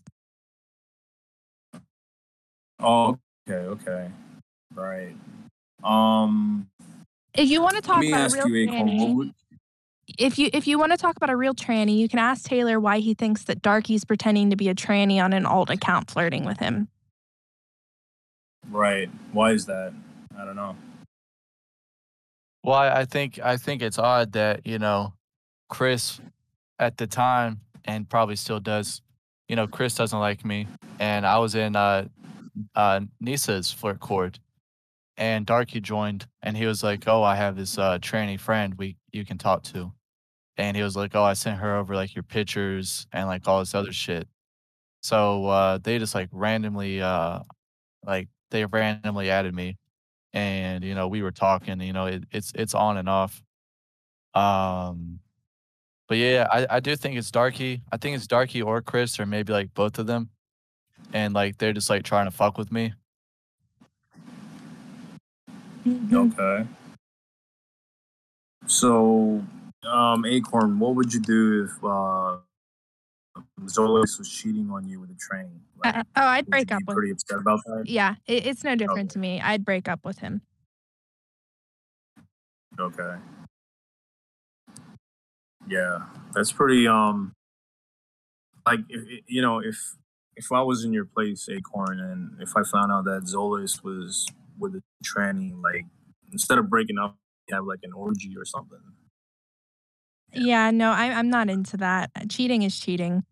[2.79, 3.17] Oh,
[3.49, 4.11] okay, okay,
[4.73, 5.15] right.
[5.83, 6.67] Um,
[7.33, 8.97] If you want to talk about real you, Acorn.
[8.97, 9.33] What would,
[10.17, 12.79] if you if you want to talk about a real tranny, you can ask Taylor
[12.79, 16.45] why he thinks that Darky's pretending to be a tranny on an alt account flirting
[16.45, 16.87] with him.
[18.69, 19.09] right?
[19.31, 19.93] Why is that?
[20.37, 20.75] I don't know.
[22.63, 25.13] Well, I, I think I think it's odd that you know
[25.69, 26.19] Chris
[26.79, 29.01] at the time and probably still does.
[29.47, 30.67] You know, Chris doesn't like me,
[30.99, 32.07] and I was in uh,
[32.75, 34.39] uh, Nisa's flirt court,
[35.15, 38.97] and Darky joined, and he was like, "Oh, I have this uh, tranny friend we
[39.13, 39.93] you can talk to,"
[40.57, 43.59] and he was like, "Oh, I sent her over like your pictures and like all
[43.59, 44.27] this other shit."
[45.01, 47.39] So uh, they just like randomly, uh,
[48.05, 49.77] like they randomly added me,
[50.33, 51.81] and you know we were talking.
[51.81, 53.41] You know, it, it's it's on and off.
[54.33, 55.19] Um,
[56.07, 57.81] but yeah, I I do think it's Darky.
[57.91, 60.29] I think it's Darky or Chris or maybe like both of them,
[61.13, 62.93] and like they're just like trying to fuck with me.
[66.11, 66.67] Okay.
[68.65, 69.41] So,
[69.87, 72.37] um, Acorn, what would you do if uh,
[73.61, 75.61] Xolace was cheating on you with a train?
[75.83, 76.95] Like, Uh, oh, I'd break up with.
[76.95, 77.83] pretty upset about that?
[77.87, 79.13] Yeah, it, it's no different Okay.
[79.13, 79.41] to me.
[79.41, 80.41] I'd break up with him.
[82.79, 83.15] Okay.
[85.67, 85.99] Yeah,
[86.33, 86.87] that's pretty.
[86.87, 87.33] Um,
[88.65, 89.95] like if, you know, if
[90.35, 94.27] if I was in your place, Acorn, and if I found out that Xolace was
[94.59, 95.85] with a tranny, like
[96.31, 97.17] instead of breaking up,
[97.49, 98.79] you have like an orgy or something.
[100.39, 102.11] Yeah, no, I, I'm not into that.
[102.29, 103.23] Cheating is cheating.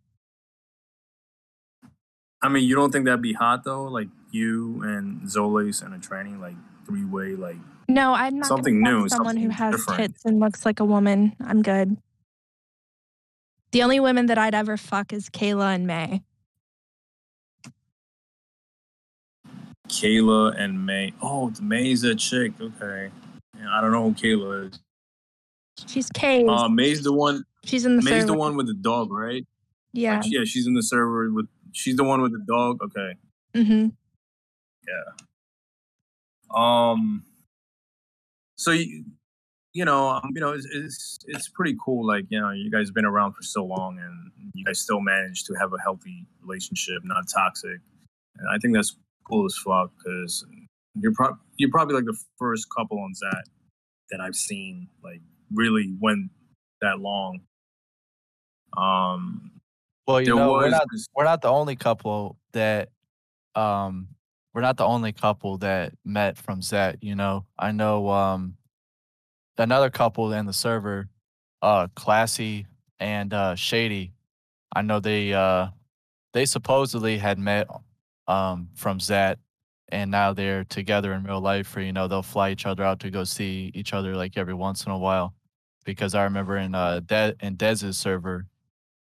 [2.42, 3.86] I mean, you don't think that'd be hot though?
[3.86, 7.58] Like you and Xolace and a tranny, like three way, like
[7.90, 10.00] No, I'm not Something new, Someone who has different.
[10.14, 11.36] tits and looks like a woman.
[11.44, 11.98] I'm good.
[13.72, 16.22] The only women that I'd ever fuck is Kayla and May.
[19.88, 21.14] Kayla and May.
[21.22, 22.54] Oh, May's a chick.
[22.60, 23.12] Okay.
[23.58, 24.80] Yeah, I don't know who Kayla is.
[25.88, 26.48] She's Kay's.
[26.50, 27.44] Uh, May's the one.
[27.64, 28.28] She's in the May's server.
[28.28, 29.46] the one with the dog, right?
[29.94, 30.18] Yeah.
[30.18, 31.48] Like, yeah, she's in the server with.
[31.74, 32.78] She's the one with the dog.
[32.82, 33.16] Okay.
[33.54, 33.88] hmm
[34.88, 35.26] Yeah.
[36.56, 37.24] Um.
[38.58, 39.04] So you,
[39.74, 42.08] you know, um, you know, it's, it's it's pretty cool.
[42.08, 45.46] Like you know, you guys been around for so long, and you guys still managed
[45.48, 47.82] to have a healthy relationship, not toxic.
[48.38, 48.96] And I think that's
[49.30, 50.46] cool as fuck because
[50.96, 53.44] you're pro- you're probably like the first couple on that
[54.12, 55.20] that I've seen like
[55.56, 56.30] really went
[56.82, 57.42] that long.
[58.78, 59.52] Um,
[60.08, 62.90] Well, you know, we're not we're not the only couple that
[63.56, 64.08] um
[64.54, 67.46] we're not the only couple that met from Xat, you know.
[67.58, 68.58] I know um
[69.58, 71.10] another couple in the server,
[71.62, 72.68] uh Classy
[73.00, 74.14] and uh Shady.
[74.76, 75.70] I know they uh
[76.34, 77.68] they supposedly had met
[78.28, 79.38] um from Xat
[79.90, 83.00] and now they're together in real life or you know they'll fly each other out
[83.00, 85.34] to go see each other like every once in a while
[85.86, 88.48] because I remember in uh De- in Dez's server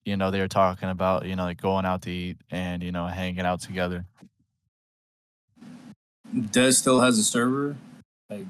[0.05, 2.93] you know, they were talking about, you know, like going out to eat and, you
[2.93, 4.07] know, hanging out together.
[6.35, 7.77] Dez still has a server.
[8.29, 8.47] Like,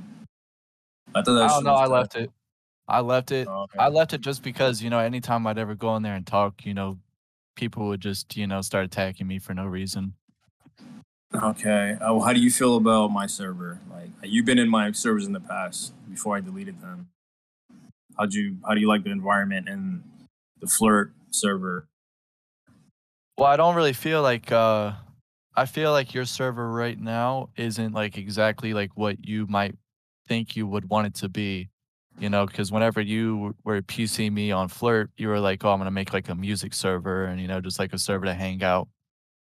[1.14, 1.42] I thought that.
[1.42, 1.74] I don't know.
[1.74, 1.90] I dead.
[1.90, 2.30] left it.
[2.86, 3.48] I left it.
[3.48, 3.78] Oh, okay.
[3.78, 6.64] I left it just because, you know, anytime I'd ever go in there and talk,
[6.64, 6.98] you know,
[7.56, 10.14] people would just, you know, start attacking me for no reason.
[11.34, 11.96] Okay.
[12.00, 13.80] Uh, well, how do you feel about my server?
[13.90, 17.08] Like, you've been in my servers in the past before I deleted them.
[18.18, 18.56] How'd you?
[18.66, 20.02] How do you like the environment and
[20.60, 21.88] the flirt server?
[23.36, 24.92] Well, I don't really feel like uh
[25.56, 29.76] I feel like your server right now isn't like exactly like what you might
[30.28, 31.70] think you would want it to be.
[32.18, 35.78] You know, because whenever you were PC me on Flirt, you were like, "Oh, I'm
[35.78, 38.62] gonna make like a music server, and you know, just like a server to hang
[38.62, 38.88] out."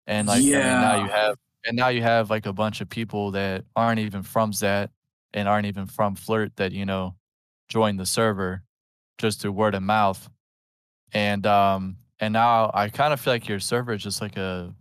[0.08, 2.90] And like, I mean, now you have, and now you have like a bunch of
[2.90, 4.90] people that aren't even from Xat
[5.34, 7.16] and aren't even from Flirt that you know
[7.68, 8.64] join the server
[9.18, 10.30] just through word of mouth.
[11.14, 14.74] And um, and now I kind of feel like your server is just like a,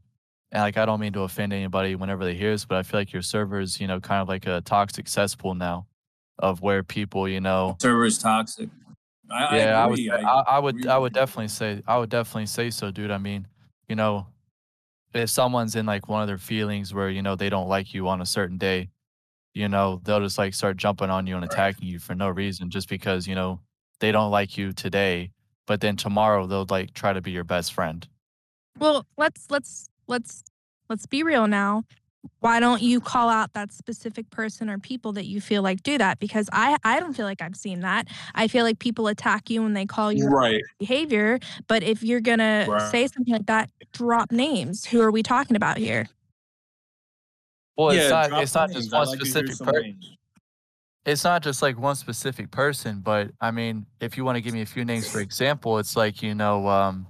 [0.53, 3.01] and like I don't mean to offend anybody whenever they hear this, but I feel
[3.01, 5.87] like your server is you know kind of like a toxic cesspool now,
[6.39, 8.69] of where people you know Server is toxic.
[9.31, 10.11] I, yeah, I, I would, agree.
[10.11, 13.11] I, I would, agree I would definitely say, I would definitely say so, dude.
[13.11, 13.49] I mean,
[13.89, 14.27] you know,
[15.15, 18.09] if someone's in like one of their feelings where you know they don't like you
[18.09, 18.91] on a certain day,
[19.55, 22.71] you know, they'll just like start jumping on you and attacking you for no reason,
[22.71, 23.61] just because you know
[24.01, 25.31] they don't like you today,
[25.67, 28.07] but then tomorrow they'll like try to be your best friend.
[28.79, 30.43] Well, let's let's let's
[30.89, 31.85] let's be real now.
[32.41, 35.99] Why don't you call out that specific person or people that you feel like do
[35.99, 36.19] that?
[36.19, 38.09] Because I I don't feel like I've seen that.
[38.35, 40.63] I feel like people attack you when they call you Right.
[40.79, 41.39] behavior.
[41.69, 42.83] But if you're gonna Right.
[42.83, 44.87] say something like that, drop names.
[44.87, 46.09] Who are we talking about here?
[47.77, 48.85] Well, it's not it's not names.
[48.85, 49.99] just one like specific person.
[51.05, 54.55] it's not just like one specific person, but I mean, if you want to give
[54.55, 57.07] me a few names for example, it's like you know, um,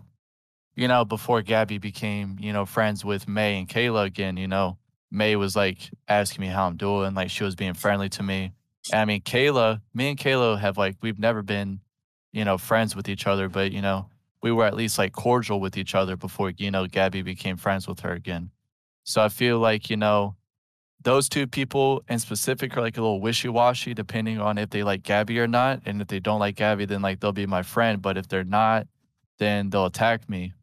[0.74, 4.78] you know, before Gabby became you know friends with May and Kayla again, you know,
[5.10, 8.52] May was like asking me how I'm doing, like she was being friendly to me.
[8.90, 11.80] And I mean, Kayla, me and Kayla have like we've never been,
[12.32, 14.08] you know, friends with each other, but you know,
[14.42, 17.86] we were at least like cordial with each other before you know Gabby became friends
[17.86, 18.50] with her again.
[19.02, 20.36] So I feel like you know
[21.04, 25.02] those two people in specific are like a little wishy-washy depending on if they like
[25.02, 25.82] Gabby or not.
[25.84, 28.02] And if they don't like Gabby, then like they'll be my friend.
[28.02, 28.88] But if they're not,
[29.38, 30.54] then they'll attack me.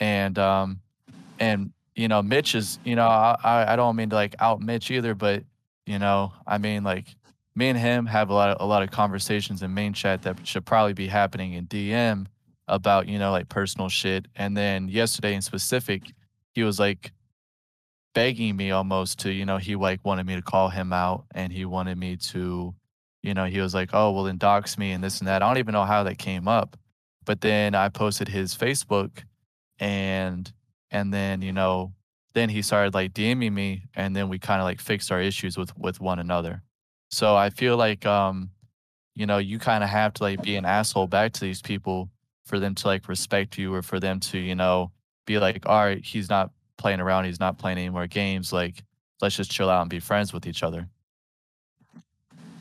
[0.00, 0.80] And um
[1.38, 4.90] and you know, Mitch is, you know, I I don't mean to like out Mitch
[4.90, 5.44] either, but
[5.86, 7.14] you know, I mean like
[7.54, 10.46] me and him have a lot of a lot of conversations in main chat that
[10.46, 12.26] should probably be happening in DM
[12.68, 14.28] about, you know, like personal shit.
[14.34, 16.04] And then yesterday in specific,
[16.54, 17.12] he was like
[18.14, 21.52] begging me almost to, you know, he like wanted me to call him out and
[21.52, 22.74] he wanted me to,
[23.22, 25.42] you know, he was like, oh, well, then dox me and this and that.
[25.42, 26.76] I don't even know how that came up.
[27.24, 29.22] But then I posted his Facebook
[29.78, 30.50] and,
[30.90, 31.92] and then, you know,
[32.32, 35.56] then he started like DMing me and then we kind of like fixed our issues
[35.56, 36.62] with, with one another.
[37.10, 38.50] So I feel like, um,
[39.14, 42.10] you know, you kind of have to like be an asshole back to these people
[42.44, 44.92] for them to like respect you or for them to, you know,
[45.26, 46.50] be like, all right, he's not
[46.80, 47.26] playing around.
[47.26, 48.52] He's not playing any more games.
[48.52, 48.82] Like,
[49.20, 50.88] let's just chill out and be friends with each other.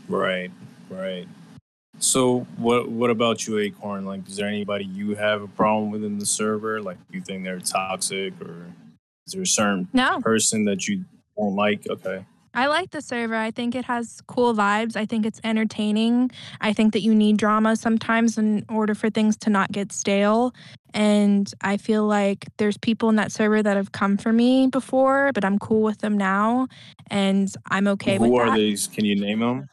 [0.07, 0.51] Right.
[0.89, 1.27] Right.
[1.99, 4.05] So what what about you, Acorn?
[4.05, 6.81] Like, is there anybody you have a problem with in the server?
[6.81, 8.67] Like, you think they're toxic, or
[9.25, 11.03] is there a certain No, person that you
[11.37, 11.87] don't like?
[11.89, 12.25] Okay.
[12.53, 13.35] I like the server.
[13.35, 14.95] I think it has cool vibes.
[14.95, 16.31] I think it's entertaining.
[16.61, 20.53] I think that you need drama sometimes in order for things to not get stale.
[20.93, 25.31] And I feel like there's people in that server that have come for me before,
[25.33, 26.67] but I'm cool with them now.
[27.11, 28.57] And I'm okay Who with Who are that.
[28.57, 28.87] these?
[28.87, 29.69] Can you name them?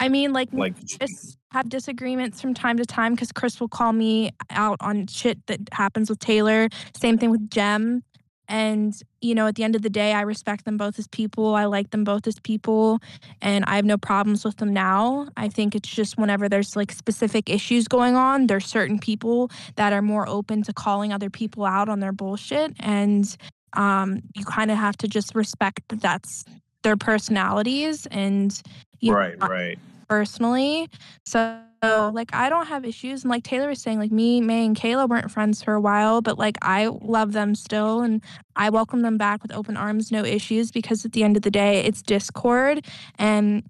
[0.00, 3.92] I mean, like, Like, just have disagreements from time to time because Chris will call
[3.92, 6.68] me out on shit that happens with Taylor.
[6.94, 8.04] Same thing with Jem.
[8.48, 11.54] And, you know, at the end of the day, I respect them both as people.
[11.54, 13.00] I like them both as people.
[13.42, 15.28] And I have no problems with them now.
[15.36, 19.92] I think it's just whenever there's like specific issues going on, there's certain people that
[19.92, 22.72] are more open to calling other people out on their bullshit.
[22.80, 23.36] And
[23.74, 26.44] um, you kind of have to just respect that that's
[26.82, 28.06] their personalities.
[28.06, 28.58] And,
[29.00, 29.78] you know, right, right.
[30.08, 30.88] Personally.
[31.24, 34.76] So like I don't have issues and like Taylor was saying like me, May and
[34.76, 38.22] Kayla weren't friends for a while, but like I love them still and
[38.56, 41.50] I welcome them back with open arms, no issues because at the end of the
[41.50, 42.84] day it's Discord
[43.18, 43.62] and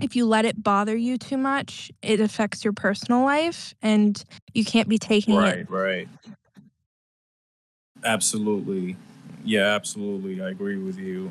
[0.00, 4.64] if you let it bother you too much, it affects your personal life and you
[4.64, 6.08] can't be taking it Right, right.
[8.04, 8.96] Absolutely.
[9.44, 10.42] Yeah, absolutely.
[10.42, 11.30] I agree with you.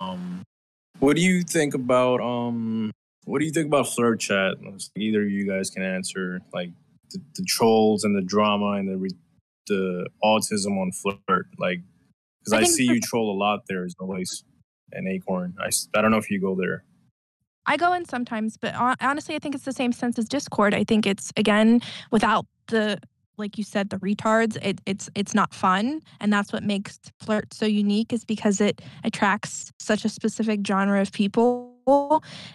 [0.00, 0.42] Um,
[0.98, 2.92] what do you think about um
[3.24, 4.56] what do you think about flirt chat?
[4.96, 6.70] Either of you guys can answer like
[7.10, 9.10] the, the trolls and the drama and the re-
[9.68, 11.80] the autism on flirt like
[12.40, 14.44] because I I, see for- you troll a lot there as always
[14.90, 16.84] and acorn I I don't know if you go there
[17.64, 20.74] I go in sometimes, but honestly, I think it's the same sense as Discord.
[20.74, 22.98] I think it's again without the
[23.38, 24.56] like you said the retards.
[24.62, 28.82] It, it's it's not fun, and that's what makes flirt so unique is because it
[29.04, 31.71] attracts such a specific genre of people,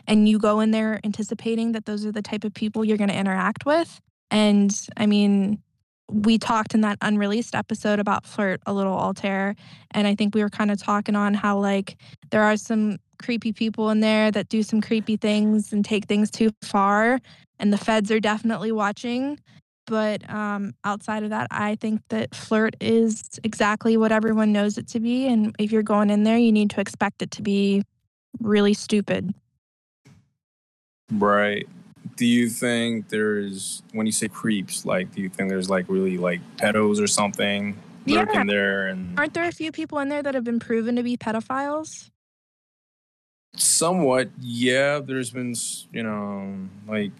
[0.07, 3.09] and you go in there anticipating that those are the type of people you're going
[3.09, 3.99] to interact with.
[4.31, 5.61] And I mean,
[6.09, 9.55] we talked in that unreleased episode about flirt a little altair,
[9.91, 11.97] and I think we were kind of talking on how like
[12.31, 16.29] there are some creepy people in there that do some creepy things and take things
[16.29, 17.19] too far
[17.59, 19.39] and the feds are definitely watching
[19.85, 24.87] but um, outside of that i think that flirt is exactly what everyone knows it
[24.87, 27.83] to be and if you're going in there you need to expect it to be
[28.41, 29.33] really stupid
[31.13, 31.67] right
[32.15, 36.17] do you think there's when you say creeps like do you think there's like really
[36.17, 38.19] like pedos or something Yeah.
[38.21, 41.03] lurking there and aren't there a few people in there that have been proven to
[41.03, 42.09] be pedophiles
[43.55, 44.99] Somewhat, yeah.
[44.99, 45.55] There's been,
[45.91, 46.53] you know,
[46.87, 47.11] like,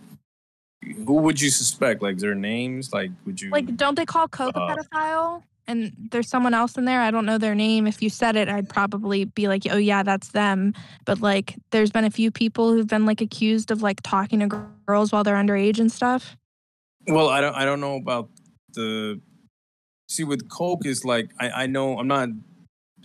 [0.84, 2.04] who would you suspect?
[2.04, 2.94] Like, their names?
[2.94, 3.50] Like, would you?
[3.50, 7.12] like don't they call coke a Uh, pedophile and there's someone else in there i
[7.12, 10.30] don't know their name if you said it i'd probably be like oh yeah that's
[10.30, 10.74] them
[11.06, 14.68] but like there's been a few people who've been like accused of like talking to
[14.86, 16.38] girls while they're underage and stuff
[17.08, 17.56] well, I don't.
[17.56, 18.30] I don't know about
[18.74, 19.20] the.
[20.10, 21.50] See, with Coke is like I.
[21.64, 22.30] I know I'm not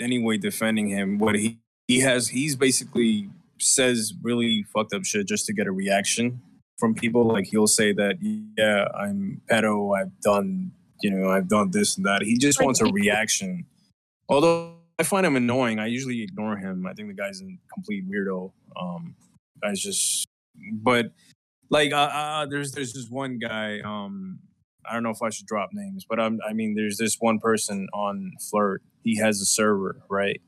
[0.01, 1.19] anyway defending him.
[1.19, 5.73] What he he has, he's basically says really fucked up shit just to get a
[5.73, 6.41] reaction
[6.79, 7.25] from people.
[7.25, 9.97] Like he'll say that, yeah, I'm pedo.
[9.97, 12.23] I've done, you know, I've done this and that.
[12.23, 13.67] He just Like, wants a reaction.
[14.29, 16.87] Although I find him annoying, I usually ignore him.
[16.87, 18.53] I think the guy's a complete weirdo.
[18.81, 19.15] Um,
[19.63, 20.27] guy's just,
[20.73, 21.13] but
[21.71, 23.81] like, uh, uh, there's there's this one guy.
[23.81, 24.39] Um,
[24.89, 27.39] I don't know if I should drop names, but um, I mean, there's this one
[27.39, 28.83] person on Flirt.
[29.05, 30.41] He has a server, right?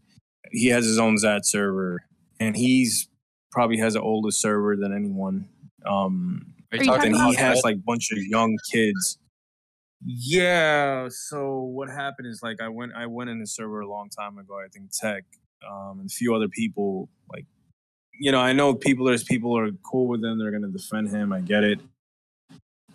[0.52, 2.04] He has his own Xat server,
[2.40, 3.08] and he's
[3.52, 5.48] probably has an older server than anyone.
[5.86, 7.64] Um, Are Are you you talking talking and about he has Ed?
[7.64, 9.18] like a bunch of young kids.
[10.04, 11.08] Yeah.
[11.08, 14.38] So what happened is like I went I went in the server a long time
[14.38, 14.58] ago.
[14.58, 15.24] I think Tech
[15.68, 17.46] um, and a few other people like
[18.20, 19.06] you know I know people.
[19.06, 20.38] There's people are cool with him.
[20.38, 21.32] They're gonna defend him.
[21.32, 21.80] I get it.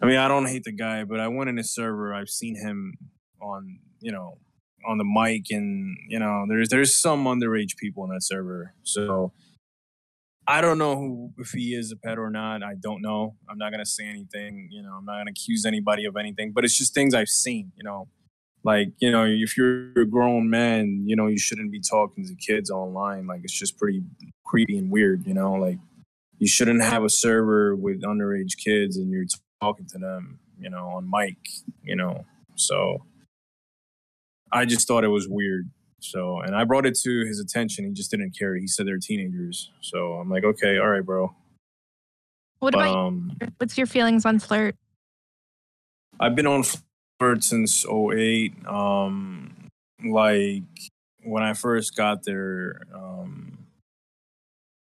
[0.02, 2.14] I mean I don't hate the guy, but I went in his server.
[2.14, 2.94] I've seen him
[3.42, 4.38] on you know
[4.88, 8.74] on the mic, and you know there's there's some underage people in that server.
[8.84, 9.34] So
[10.50, 12.64] I don't know who, if he is a pet or not.
[12.64, 13.36] I don't know.
[13.48, 14.68] I'm not gonna say anything.
[14.72, 16.54] You know, I'm not gonna accuse anybody of anything.
[16.54, 17.72] But it's just things I've seen.
[17.78, 18.08] You know,
[18.64, 22.34] like you know, if you're a grown man, you know, you shouldn't be talking to
[22.34, 23.28] kids online.
[23.28, 24.02] Like it's just pretty
[24.44, 25.28] creepy and weird.
[25.28, 25.78] You know, like
[26.40, 29.26] you shouldn't have a server with underage kids and you're
[29.62, 30.40] talking to them.
[30.58, 31.38] You know, on mic.
[31.84, 32.26] You know,
[32.56, 33.06] so
[34.52, 35.70] I just thought it was weird.
[36.00, 37.86] So, and I brought it to his attention.
[37.86, 38.56] He just didn't care.
[38.56, 39.72] He said they're teenagers.
[39.82, 41.36] So I'm like, okay, all right, bro.
[42.60, 43.48] what about um, you?
[43.58, 44.76] what's your feelings on flirt
[46.20, 46.64] I've been on
[47.18, 48.54] Flirt since 08.
[48.68, 49.70] Um,
[50.06, 50.64] like
[51.24, 53.60] when I first got there, um,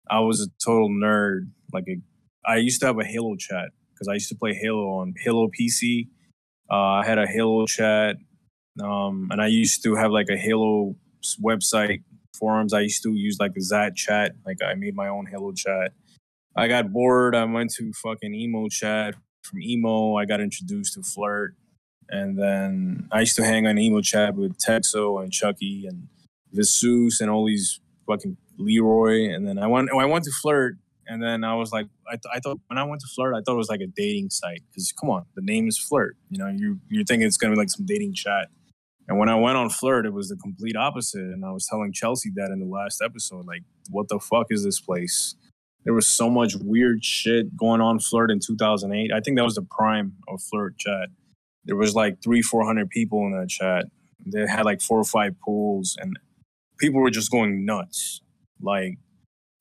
[0.10, 1.50] I was a total nerd.
[1.72, 1.98] Like a,
[2.46, 5.48] I used to have a Halo chat because I used to play Halo on Halo
[5.48, 6.10] PC.
[6.70, 8.18] Uh, I had a Halo chat,
[8.82, 10.96] um, and I used to have like a Halo
[11.44, 12.04] website
[12.38, 12.74] forums.
[12.74, 14.34] I used to use like the Xat chat.
[14.46, 15.94] Like I made my own Halo chat.
[16.56, 17.36] I got bored.
[17.36, 19.16] I went to fucking emo chat.
[19.44, 21.56] From emo, I got introduced to flirt,
[22.10, 26.08] and then I used to hang on emo chat with Texo and Chucky and
[26.56, 29.34] Visus and all these fucking Leroy.
[29.34, 29.90] And then I went.
[29.92, 32.84] I went to flirt, and then I was like, I, th- I thought when I
[32.86, 35.42] went to flirt, I thought it was like a dating site because come on, the
[35.42, 36.16] name is flirt.
[36.30, 38.48] You know, you you're thinking it's gonna be like some dating chat.
[39.08, 41.22] And when I went on Flirt, it was the complete opposite.
[41.22, 44.64] And I was telling Chelsea that in the last episode, like, what the fuck is
[44.64, 45.36] this place?
[45.84, 49.12] There was so much weird shit going on Flirt in 2008.
[49.14, 51.10] I think that was the prime of Flirt chat.
[51.66, 53.86] There was like three, four hundred people in that chat.
[54.26, 56.18] They had like four or five pools, and
[56.78, 58.22] people were just going nuts.
[58.62, 58.98] Like,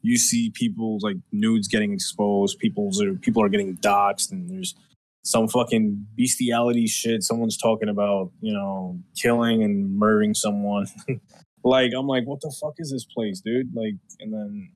[0.01, 2.59] you see people like nudes getting exposed.
[2.59, 4.74] People's are people are getting doxxed, and there's
[5.23, 7.23] some fucking bestiality shit.
[7.23, 10.87] Someone's talking about, you know, killing and murdering someone.
[11.64, 13.75] like, I'm like, what the fuck is this place, dude?
[13.75, 14.73] Like, and then,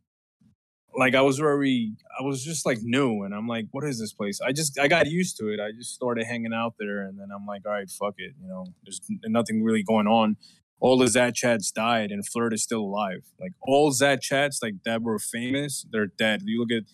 [0.97, 4.12] like, I was very, I was just like new, and I'm like, what is this
[4.12, 4.40] place?
[4.40, 5.61] I just, I got used to it.
[5.61, 8.34] I just started hanging out there, and then I'm like, all right, fuck it.
[8.40, 10.36] You know, there's nothing really going on.
[10.78, 13.24] All the Xat chats died, and Flirt is still alive.
[13.40, 16.42] Like all Xat chats, like that were famous, they're dead.
[16.44, 16.84] You look at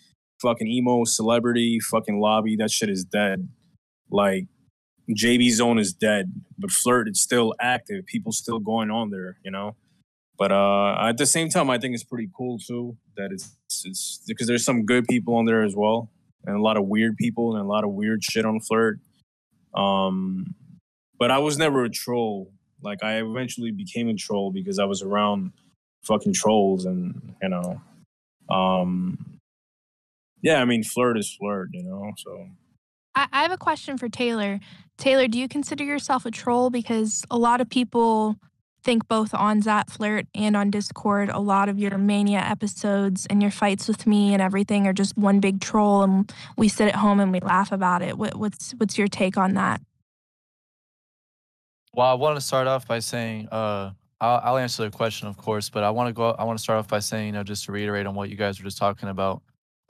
[0.43, 2.57] fucking emo celebrity fucking lobby.
[2.57, 3.49] That shit is dead.
[4.11, 4.47] Like
[5.11, 8.07] JB Zone is dead, but Flirt is still active.
[8.07, 9.77] People still going on there, you know.
[10.39, 14.23] But uh, at the same time, I think it's pretty cool too that it's it's
[14.27, 16.11] because there's some good people on there as well,
[16.45, 18.99] and a lot of weird people and a lot of weird shit on Flirt.
[19.75, 20.55] Um,
[21.19, 22.51] but I was never a troll.
[22.83, 25.53] Like I eventually became a troll because I was around
[26.03, 27.81] fucking trolls, and you know,
[28.51, 29.32] um,
[30.43, 32.13] yeah, I mean, flirt is flirt, you know.
[32.19, 32.49] So
[33.15, 34.61] I, I have a question for Taylor.
[34.99, 36.71] Taylor, do you consider yourself a troll?
[36.71, 38.37] Because a lot of people
[38.85, 43.41] think both on Xat Flirt and on Discord, a lot of your mania episodes and
[43.41, 46.97] your fights with me and everything are just one big troll, and we sit at
[46.97, 48.19] home and we laugh about it.
[48.19, 49.81] What, what's what's your take on that?
[51.95, 53.91] Well, I want to start off by saying, uh,
[54.21, 56.31] I'll, I'll answer the question, of course, but I want to go.
[56.31, 58.37] I want to start off by saying, you know, just to reiterate on what you
[58.37, 59.43] guys were just talking about.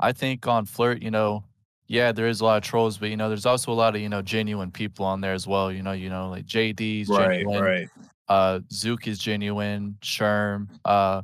[0.03, 1.45] I think on Flirt, you know,
[1.87, 4.01] yeah, there is a lot of trolls, but you know, there's also a lot of
[4.01, 5.71] you know genuine people on there as well.
[5.71, 7.89] You know, you know, like JD's right, genuine, right.
[8.29, 10.69] uh, Zook is genuine, Sherm.
[10.85, 11.23] Uh,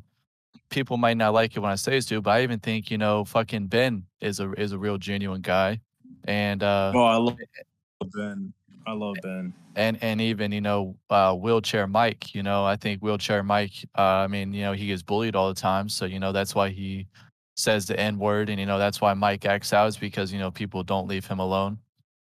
[0.70, 2.98] people might not like it when I say this, dude, but I even think you
[2.98, 5.80] know, fucking Ben is a is a real genuine guy,
[6.24, 7.38] and uh, oh, I love
[8.14, 8.52] Ben.
[8.86, 9.52] I love Ben.
[9.74, 12.34] And and even you know, uh, wheelchair Mike.
[12.34, 13.72] You know, I think wheelchair Mike.
[13.96, 16.54] Uh, I mean, you know, he gets bullied all the time, so you know that's
[16.54, 17.06] why he
[17.58, 20.38] says the N word, and you know that's why Mike acts out is because you
[20.38, 21.78] know people don't leave him alone,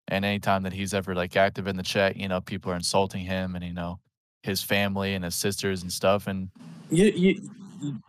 [0.07, 3.23] and anytime that he's ever like active in the chat, you know people are insulting
[3.23, 3.99] him and you know
[4.43, 6.49] his family and his sisters and stuff, and
[6.89, 8.01] you you,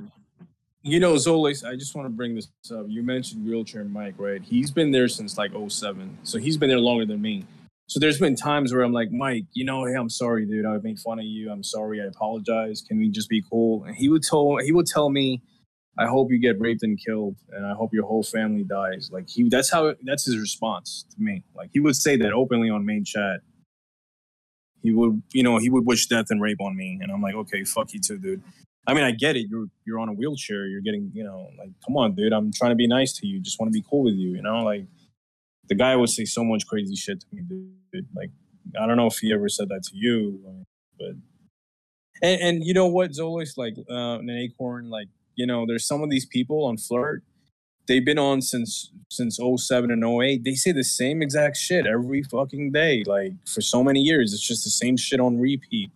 [0.82, 2.86] you know Xolace, I just want to bring this up.
[2.88, 4.42] You mentioned wheelchair Mike, right?
[4.42, 6.18] He's been there since like 07.
[6.22, 7.44] so he's been there longer than me.
[7.88, 10.66] So there's been times where I'm like, Mike, you know, hey, I'm sorry, dude.
[10.66, 11.50] I made fun of you.
[11.50, 12.02] I'm sorry.
[12.02, 12.82] I apologize.
[12.86, 13.84] Can we just be cool?
[13.84, 15.42] And he would tell he would tell me
[15.98, 19.10] I hope you get raped and killed, and I hope your whole family dies.
[19.12, 21.42] Like he, that's how that's his response to me.
[21.56, 23.40] Like he would say that openly on main chat.
[24.80, 27.34] He would, you know, he would wish death and rape on me, and I'm like,
[27.34, 28.42] okay, fuck you too, dude.
[28.86, 29.48] I mean, I get it.
[29.50, 30.66] You're you're on a wheelchair.
[30.66, 32.32] You're getting, you know, like, come on, dude.
[32.32, 33.40] I'm trying to be nice to you.
[33.40, 34.30] Just want to be cool with you.
[34.30, 34.86] You know, like
[35.68, 38.06] the guy would say so much crazy shit to me, dude.
[38.14, 38.30] Like
[38.80, 40.64] I don't know if he ever said that to you,
[40.96, 41.16] but
[42.22, 46.02] and, and you know what, Xolace, like uh, an acorn, like you know, there's some
[46.02, 47.22] of these people on Flirt.
[47.86, 50.42] They've been on since since 07 and 08.
[50.44, 54.34] They say the same exact shit every fucking day, like for so many years.
[54.34, 55.90] It's just the same shit on repeat.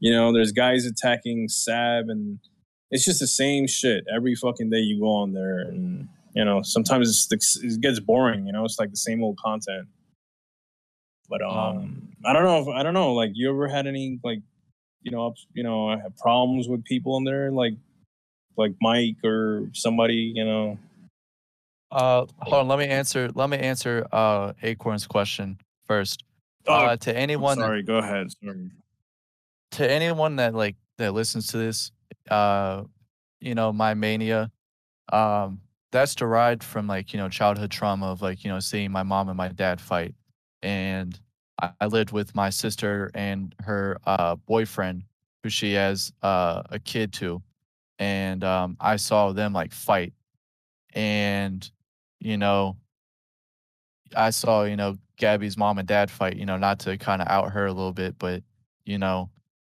[0.00, 2.40] You know, there's guys attacking Sab, and
[2.90, 6.60] it's just the same shit every fucking day you go on there, and you know,
[6.62, 8.44] sometimes it gets boring.
[8.44, 9.86] You know, it's like the same old content.
[11.28, 13.14] But um, um I don't know if I don't know.
[13.14, 14.40] Like, you ever had any like,
[15.02, 17.74] you know, you know, problems with people in there, like
[18.56, 20.78] like Mike or somebody, you know?
[21.90, 22.68] Uh, hold on.
[22.68, 23.30] Let me answer.
[23.34, 26.22] Let me answer uh Acorn's question first.
[26.66, 27.56] Oh, uh, to anyone.
[27.56, 28.28] Sorry, that, go ahead.
[28.42, 28.70] Sorry.
[29.72, 31.90] To anyone that like that listens to this,
[32.30, 32.84] uh,
[33.40, 34.52] you know, my mania,
[35.12, 39.02] um, that's derived from like you know childhood trauma of like you know seeing my
[39.02, 40.14] mom and my dad fight,
[40.62, 41.18] and
[41.60, 45.02] I, I lived with my sister and her uh boyfriend,
[45.42, 47.42] who she has uh a kid to,
[48.00, 50.14] and um, I saw them like fight,
[50.94, 51.70] and
[52.18, 52.76] you know,
[54.16, 57.28] I saw, you know, Gabby's mom and dad fight, you know, not to kind of
[57.28, 58.42] out her a little bit, but,
[58.84, 59.30] you know,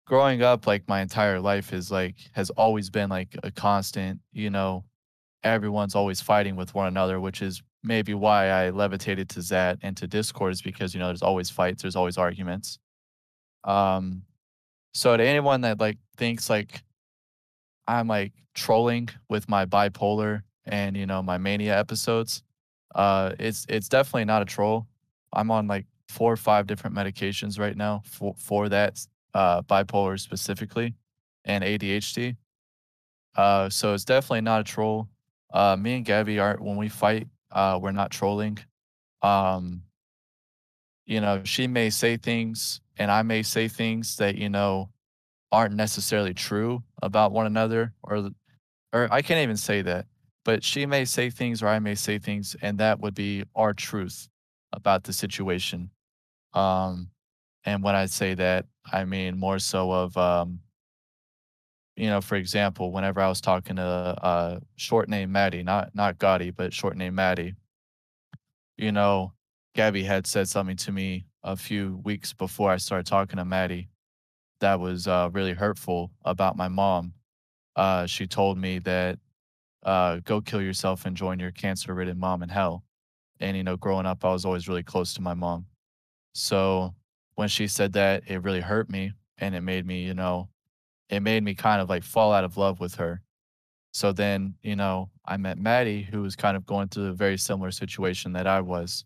[0.07, 4.51] growing up like my entire life is like has always been like a constant, you
[4.51, 4.85] know,
[5.45, 9.97] everyone's always fighting with one another, which is maybe why I levitated to Xat and
[9.97, 12.79] to Discord is because, you know, there's always fights, there's always arguments.
[13.65, 14.23] Um
[14.95, 16.83] so to anyone that like thinks like
[17.99, 22.43] I'm like trolling with my bipolar and, you know, my mania episodes,
[22.95, 24.87] uh it's it's definitely not a troll.
[25.33, 29.01] I'm on like four or five different medications right now for for that
[29.35, 30.95] uh bipolar specifically
[31.45, 32.37] and ADHD.
[33.37, 35.09] Uh so it's definitely not a troll.
[35.53, 38.59] Uh me and Gabby aren't when we fight, uh we're not trolling.
[39.23, 39.83] Um
[41.07, 44.91] you know, she may say things and I may say things that, you know,
[45.53, 48.31] aren't necessarily true about one another or
[48.93, 50.07] or I can't even say that
[50.45, 53.73] but she may say things or I may say things, and that would be our
[53.73, 54.29] truth
[54.73, 55.91] about the situation.
[56.53, 57.11] Um,
[57.65, 60.61] and when I say that, I mean more so of, um,
[61.97, 66.19] you know, for example, whenever I was talking to uh, short name Maddie, not not
[66.19, 67.55] Gotti, but short name Maddie,
[68.77, 69.33] you know,
[69.75, 73.89] Gabby had said something to me a few weeks before I started talking to Maddie
[74.63, 77.13] that was uh, really hurtful about my mom.
[77.77, 79.19] Uh, she told me that
[79.85, 82.85] uh, go kill yourself and join your cancer ridden mom in hell.
[83.41, 85.67] And, you know, growing up, I was always really close to my mom.
[86.35, 86.95] So
[87.35, 89.13] when she said that, it really hurt me.
[89.39, 90.49] And it made me, you know,
[91.09, 93.21] it made me kind of like fall out of love with her.
[93.93, 97.37] So then, you know, I met Maddie, who was kind of going through a very
[97.37, 99.05] similar situation that I was,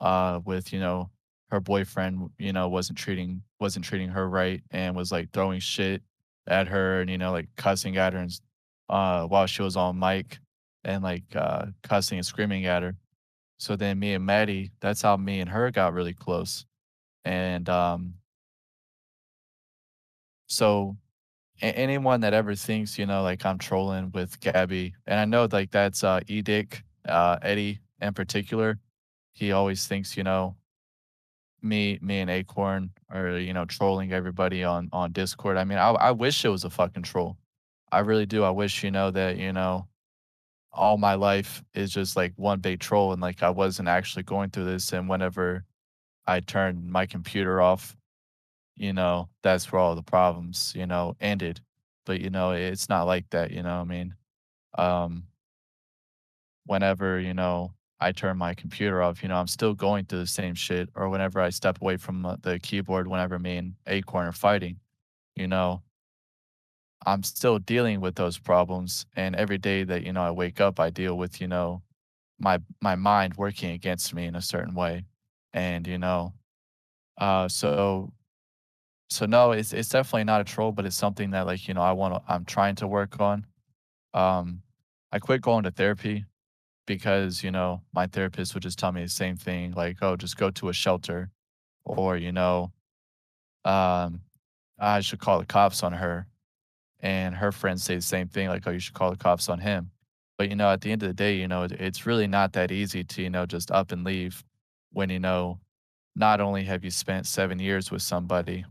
[0.00, 1.10] uh, with, you know,
[1.50, 6.02] her boyfriend, you know, wasn't treating wasn't treating her right and was like throwing shit
[6.46, 8.40] at her and, you know, like cussing at her and
[8.88, 10.38] uh, while she was on mic
[10.84, 12.96] and like uh, cussing and screaming at her.
[13.58, 16.64] So then me and Maddie, that's how me and her got really close.
[17.24, 18.14] And um,
[20.46, 20.96] so
[21.60, 25.70] anyone that ever thinks, you know, like I'm trolling with Gabby, and I know like
[25.70, 28.78] that's uh, Edic, uh, Eddie in particular,
[29.32, 30.56] he always thinks, you know,
[31.62, 35.56] me, me and Acorn are, you know, trolling everybody on on Discord.
[35.56, 37.36] I mean, I, I wish it was a fucking troll.
[37.90, 38.44] I really do.
[38.44, 39.88] I wish, you know, that, you know,
[40.72, 44.50] all my life is just like one big troll and like I wasn't actually going
[44.50, 44.92] through this.
[44.92, 45.64] And whenever
[46.26, 47.96] I turned my computer off,
[48.76, 51.60] you know, that's where all the problems, you know, ended.
[52.06, 54.14] But, you know, it's not like that, you know, I mean,
[54.76, 55.24] um,
[56.66, 60.26] whenever, you know, I turn my computer off, you know, I'm still going through the
[60.26, 60.88] same shit.
[60.94, 64.78] Or whenever I step away from uh, the keyboard, whenever me and Acorn are fighting,
[65.36, 65.82] you know,
[67.06, 69.06] I'm still dealing with those problems.
[69.16, 71.82] And every day that, you know, I wake up, I deal with, you know,
[72.40, 75.04] my my mind working against me in a certain way.
[75.52, 76.34] And, you know,
[77.18, 78.12] uh so
[79.10, 81.82] so no, it's it's definitely not a troll, but it's something that like, you know,
[81.82, 83.46] I want to I'm trying to work on.
[84.14, 84.62] Um
[85.12, 86.24] I quit going to therapy
[86.88, 90.38] because, you know, my therapist would just tell me the same thing, like, oh, just
[90.38, 91.30] go to a shelter
[91.84, 92.72] or, you know,
[93.64, 94.22] um
[94.78, 96.26] I should call the cops on her
[97.00, 99.60] and her friends say the same thing, like, "Oh, you should call the cops on
[99.60, 99.92] him."
[100.38, 102.72] But you know, at the end of the day, you know, it's really not that
[102.72, 104.44] easy to you know just up and leave
[104.92, 105.60] when you know
[106.16, 108.64] not only have you spent seven years with somebody,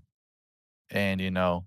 [0.92, 1.66] and you know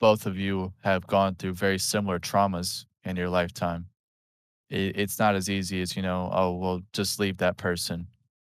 [0.00, 3.88] both of you have gone through very similar traumas in your lifetime.
[4.72, 8.08] It, it's not as easy as you know, oh well, just leave that person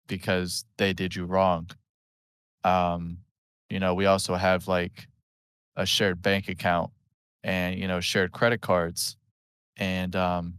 [0.09, 1.71] because they did you wrong.
[2.65, 3.19] Um,
[3.71, 5.09] you know, we also have like
[5.77, 6.91] a shared bank account
[7.45, 9.17] and you know shared credit cards
[9.79, 10.55] and um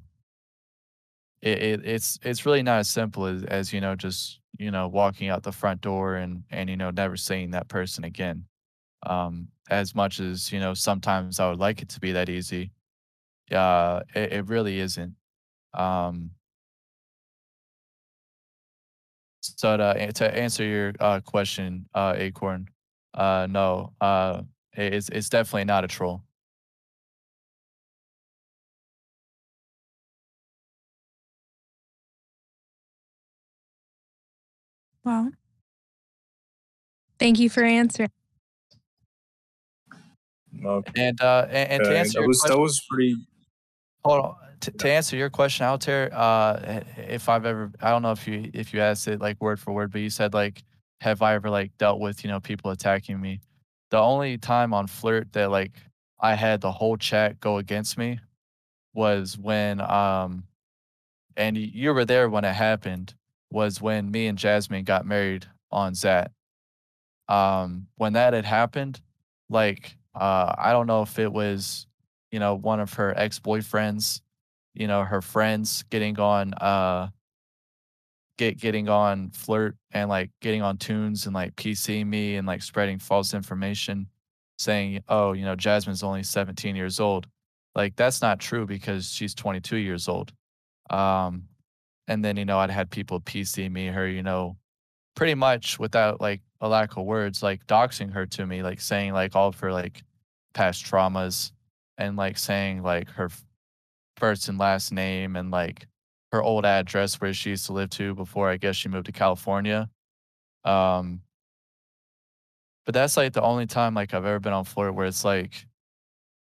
[1.42, 4.88] it, it, it's it's really not as simple as as you know just you know
[4.88, 8.46] walking out the front door and and you know never seeing that person again
[9.06, 12.72] um as much as you know sometimes i would like it to be that easy
[13.52, 15.14] uh it, it really isn't
[15.78, 16.32] um
[19.42, 22.68] so to, to answer your uh question uh acorn
[23.14, 24.42] uh no uh
[24.74, 26.24] it's it's definitely not a troll
[35.04, 35.32] Well,
[37.20, 38.12] thank you for answering.
[40.66, 40.92] Okay.
[41.08, 43.16] And uh, and, and to answer that your was that was pretty.
[44.04, 44.36] hold on.
[44.62, 48.74] To, answer your question, Altair, uh, if I've ever, I don't know if you if
[48.74, 50.64] you asked it like word for word, but you said like,
[51.02, 53.40] have I ever like dealt with you know people attacking me?
[53.92, 55.74] The only time on Flirt that like
[56.20, 58.20] I had the whole chat go against me
[58.94, 60.44] was when um,
[61.38, 63.14] and you were there when it happened.
[63.52, 66.30] was when me and Jasmine got married on Xat.
[67.30, 69.00] Um, when that had happened,
[69.50, 71.86] like uh, I don't know if it was,
[72.32, 74.22] you know, one of her ex boyfriends,
[74.80, 77.10] you know, her friends getting on uh
[78.38, 82.62] get getting on flirt and like getting on tunes and like PC me and like
[82.62, 84.08] spreading false information
[84.60, 87.28] saying, oh, you know, Jasmine's only 17 years old.
[87.76, 90.32] Like that's not true because she's 22 years old.
[90.90, 91.44] Um,
[92.08, 94.58] and then, you know, I'd had people PC me her, you know,
[95.16, 99.14] pretty much without like a lack of words, like doxing her to me, like saying
[99.14, 100.04] like all of her like
[100.54, 101.52] past traumas
[101.98, 103.30] and like saying like her
[104.18, 105.88] first and last name and like
[106.32, 109.12] her old address where she used to live to before I guess she moved to
[109.12, 109.90] California.
[110.66, 111.22] Um,
[112.86, 115.66] but that's like the only time like I've ever been on Florida where it's like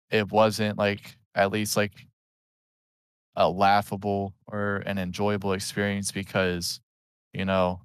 [0.09, 1.93] it wasn't like at least like
[3.35, 6.79] a laughable or an enjoyable experience because
[7.33, 7.81] you know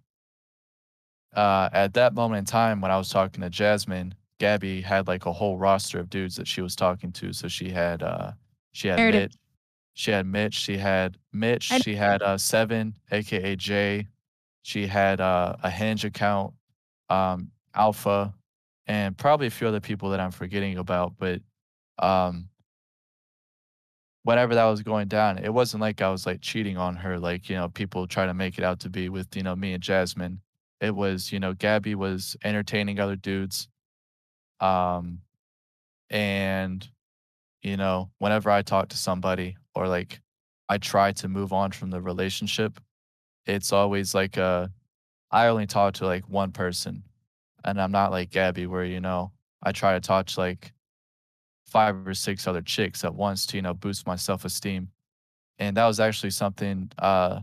[1.35, 5.27] uh, at that moment in time when I was talking to Jasmine, Gabby had like
[5.27, 7.33] a whole roster of dudes that she was talking to.
[7.33, 8.33] So she had uh
[8.73, 9.35] she had Mitch,
[9.95, 10.55] she had Mitch.
[10.55, 11.65] She had Mitch.
[11.83, 14.09] She had uh, Seven, aka Jay.
[14.63, 16.55] She had uh, a Hinge account,
[17.09, 18.35] um, Alpha,
[18.87, 21.15] and probably a few other people that I'm forgetting about.
[21.19, 21.41] But
[21.99, 22.49] um,
[24.23, 27.49] whenever that was going down, it wasn't like I was like cheating on her, like
[27.49, 29.83] you know people try to make it out to be with you know me and
[29.83, 30.41] Jasmine.
[30.81, 33.69] It was you know Gabby was entertaining other dudes,
[34.61, 35.21] um,
[36.11, 36.87] and
[37.63, 40.21] you know whenever I talk to somebody or like
[40.69, 42.81] I try to move on from the relationship,
[43.47, 44.69] it's always like uh
[45.31, 47.03] I only talk to like one person
[47.65, 50.73] and I'm not like Gabby where you know I try to talk to like
[51.67, 54.89] five or six other chicks at once to you know boost my self-esteem.
[55.59, 57.41] And that was actually something uh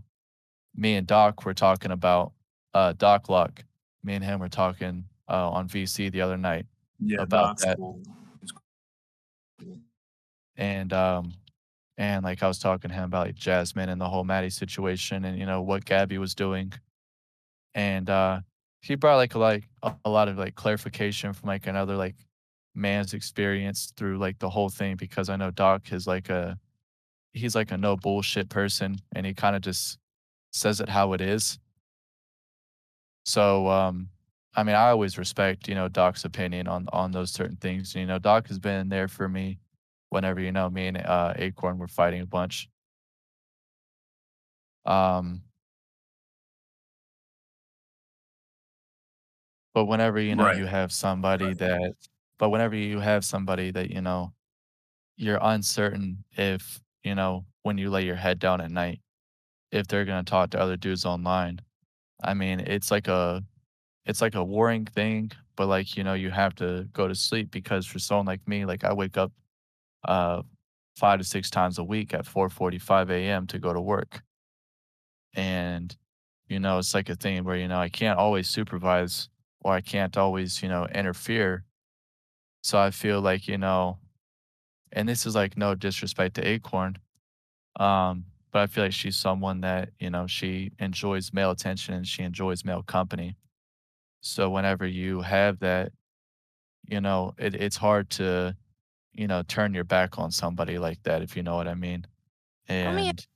[0.75, 2.33] me and Doc were talking about
[2.73, 3.63] uh Doc Luck.
[4.03, 6.65] Me and him were talking uh on VC the other night
[6.99, 7.77] yeah, about that.
[7.77, 7.99] cool.
[10.55, 11.33] And um
[11.97, 15.25] and like I was talking to him about like Jasmine and the whole Maddie situation
[15.25, 16.71] and you know what Gabby was doing.
[17.73, 18.41] And uh
[18.81, 22.15] he brought like a like a, lot of like clarification from like another like
[22.75, 26.59] man's experience through like the whole thing because I know Doc is like a
[27.33, 29.97] he's like a no bullshit person and he kind of just
[30.53, 31.57] says it how it is.
[33.25, 34.09] So um
[34.55, 37.95] I mean I always respect, you know, Doc's opinion on on those certain things.
[37.95, 39.59] And, You know, Doc has been there for me
[40.09, 42.69] whenever you know me and uh, Acorn were fighting a bunch.
[44.85, 45.43] Um,
[49.73, 50.57] but whenever you know Right.
[50.57, 51.93] you have somebody that,
[52.37, 54.33] but whenever you have somebody that you know,
[55.17, 59.01] you're uncertain if you know when you lay your head down at night,
[59.71, 61.59] if they're gonna talk to other dudes online.
[62.23, 63.43] I mean, it's like a,
[64.05, 67.51] it's like a worrying thing, but like you know, you have to go to sleep
[67.51, 69.31] because for someone like me, like I wake up
[70.07, 70.41] uh,
[70.95, 73.47] five to six times a week at 4:45 a.m.
[73.47, 74.23] to go to work.
[75.35, 75.95] And
[76.47, 79.29] you know, it's like a thing where you know I can't always supervise
[79.61, 81.65] or I can't always you know interfere.
[82.63, 83.99] So I feel like you know,
[84.91, 86.97] and this is like no disrespect to Acorn,
[87.79, 92.07] um, but I feel like she's someone that you know she enjoys male attention and
[92.07, 93.37] she enjoys male company.
[94.21, 95.91] So whenever you have that,
[96.89, 98.55] you know, it, it's hard to
[99.17, 102.05] you know, turn your back on somebody like that, if you know what I mean.
[102.69, 103.27] Oh, me And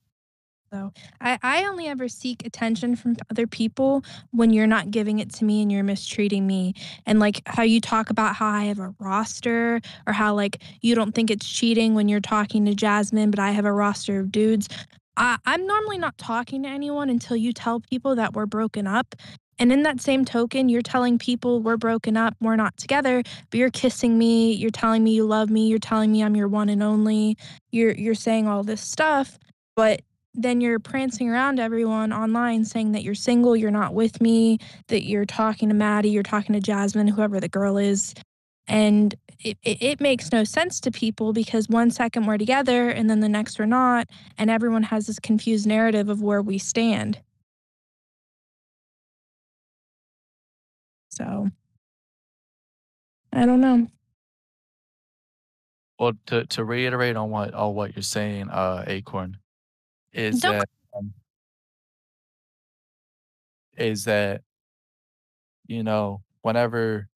[0.72, 5.32] So I, I only ever seek attention from other people when you're not giving it
[5.34, 6.74] to me and you're mistreating me.
[7.04, 10.94] And like how you talk about how I have a roster or how like you
[10.94, 14.32] don't think it's cheating when you're talking to Jasmine, but I have a roster of
[14.32, 14.68] dudes.
[15.16, 19.14] I, I'm normally not talking to anyone until you tell people that we're broken up.
[19.58, 23.58] And in that same token, you're telling people we're broken up, we're not together, but
[23.58, 26.68] you're kissing me, you're telling me you love me, you're telling me I'm your one
[26.68, 27.36] and only.
[27.70, 29.38] You're you're saying all this stuff,
[29.76, 30.02] but
[30.34, 35.04] then you're prancing around everyone online saying that you're single, you're not with me, that
[35.04, 38.14] you're talking to Maddie, you're talking to Jasmine, whoever the girl is.
[38.66, 43.10] And it, it, it makes no sense to people because one second we're together and
[43.10, 44.08] then the next we're not.
[44.38, 47.20] And everyone has this confused narrative of where we stand.
[51.12, 51.48] So
[53.32, 53.86] I don't know.
[55.98, 59.36] well, to to reiterate on what on what you're saying, uh, Acorn,
[60.12, 61.12] is Don't that um,
[63.76, 64.42] is that
[65.66, 67.08] you know whenever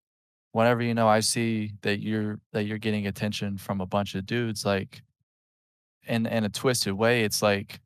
[0.52, 4.26] whenever you know I see that you're that you're getting attention from a bunch of
[4.26, 5.02] dudes, like
[6.06, 7.80] in in a twisted way, it's like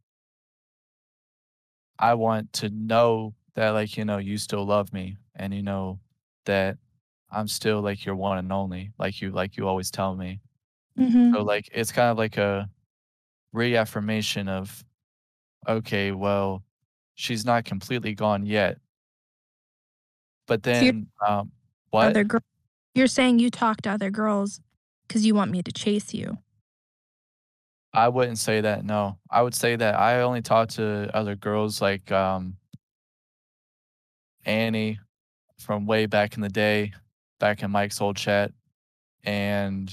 [1.98, 5.98] I want to know that like, you know, you still love me and you know
[6.44, 6.76] that
[7.30, 10.40] I'm still like your one and only, like you like you always tell me.
[10.96, 12.68] hmm So like it's kind of like a
[13.52, 14.84] reaffirmation of
[15.66, 16.62] okay, well,
[17.14, 18.78] she's not completely gone yet.
[20.46, 21.52] But So then um
[21.90, 22.08] what?
[22.08, 22.42] other girl.
[22.94, 24.60] You're saying you talk to other girls
[25.06, 26.38] because you want me to chase you.
[27.92, 29.18] I wouldn't say that, no.
[29.30, 32.56] I would say that I only talk to other girls like um
[34.44, 34.98] Annie
[35.60, 36.92] from way back in the day,
[37.38, 38.52] back in Mike's old chat.
[39.24, 39.92] And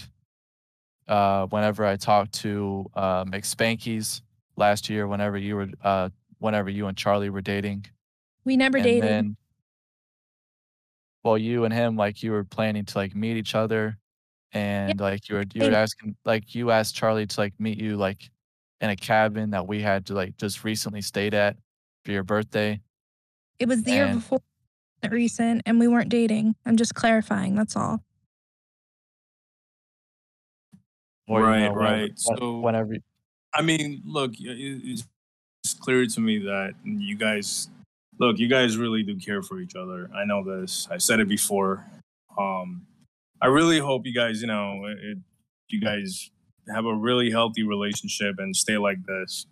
[1.08, 4.22] uh whenever I talked to uh McSpankies
[4.56, 6.10] last year, whenever you were uh
[6.40, 7.86] whenever you and Charlie were dating.
[8.46, 9.04] We never And dated.
[9.04, 9.38] then
[11.24, 13.98] well you and him like you were planning to like meet each other
[14.54, 17.98] and like you were you were asking like you asked Charlie to like meet you
[17.98, 18.30] like
[18.80, 21.58] in a cabin that we had to like just recently stayed at
[22.06, 22.80] for your birthday.
[23.60, 24.40] It was the year before
[25.10, 26.56] recent, and we weren't dating.
[26.66, 27.56] I'm just clarifying.
[27.56, 28.02] That's all.
[31.30, 32.02] or you Right, know right.
[32.10, 32.96] when- So whenever
[33.54, 35.06] I mean, look, i- i- it's
[35.64, 37.70] it's clear to me that you guys,
[38.20, 40.10] look, you guys really do care for each other.
[40.16, 40.88] I know this.
[40.90, 41.86] I said it before.
[42.38, 42.88] Um,
[43.42, 45.18] I really hope you guys, you know, it,
[45.68, 46.32] you guys
[46.74, 49.46] have a really healthy relationship and stay like this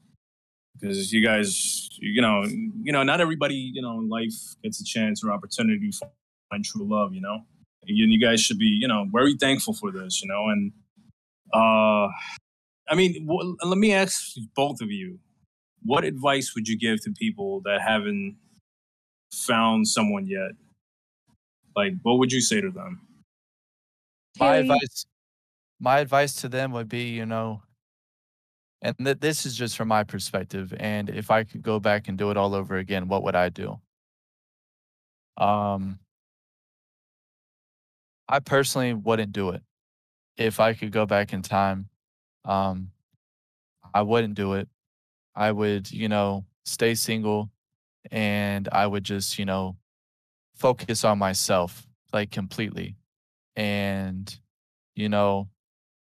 [0.80, 4.86] because you guys, you know, you know, not everybody, you know, in life gets a
[4.86, 6.08] chance or opportunity to
[6.50, 7.14] find true love.
[7.14, 7.46] You know,
[7.84, 10.22] and you guys should be, you know, very thankful for this.
[10.22, 10.74] You know, and
[11.54, 12.10] uh
[12.90, 15.20] I mean, wh- let me ask both of you:
[15.84, 18.38] What advice would you give to people that haven't
[19.34, 20.52] found someone yet?
[21.76, 23.08] Like, what would you say to them?
[24.38, 25.06] my advice
[25.80, 27.64] my advice to them would be, you know,
[28.82, 32.18] and th- this is just from my perspective and if I could go back and
[32.18, 33.80] do it all over again, what would I do?
[35.38, 36.00] Um
[38.28, 39.64] I personally wouldn't do it.
[40.38, 41.90] If I could go back in time,
[42.46, 42.92] um
[43.94, 44.68] I wouldn't do it.
[45.36, 47.52] I would, you know, stay single
[48.12, 49.78] and I would just, you know,
[50.56, 52.98] focus on myself like completely.
[53.56, 54.34] And,
[54.96, 55.50] you know,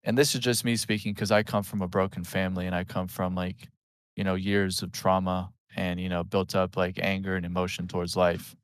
[0.05, 2.85] and this is just me speaking because I come from a broken family and I
[2.85, 3.69] come from like,
[4.17, 8.17] you know, years of trauma and, you know, built up like anger and emotion towards
[8.17, 8.57] life.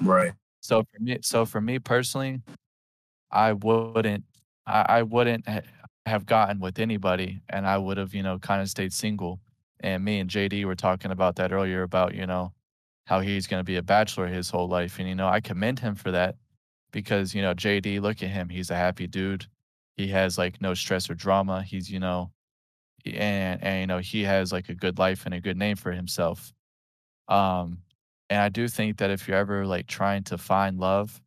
[0.00, 0.32] Right.
[0.60, 2.40] So for me, so for me personally,
[3.30, 4.24] I wouldn't,
[4.66, 5.62] I, I wouldn't ha-
[6.06, 9.40] have gotten with anybody, and I would have, you know, kind of stayed single.
[9.80, 12.52] And me and JD were talking about that earlier about, you know,
[13.06, 15.80] how he's going to be a bachelor his whole life, and you know, I commend
[15.80, 16.36] him for that
[16.92, 19.46] because you know, JD, look at him, he's a happy dude.
[19.96, 21.62] He has like no stress or drama.
[21.62, 22.32] He's, you know,
[23.06, 25.92] and and you know, he has like a good life and a good name for
[25.92, 26.52] himself.
[27.28, 27.78] Um,
[28.30, 31.20] and I do think that if you're ever like trying to find love,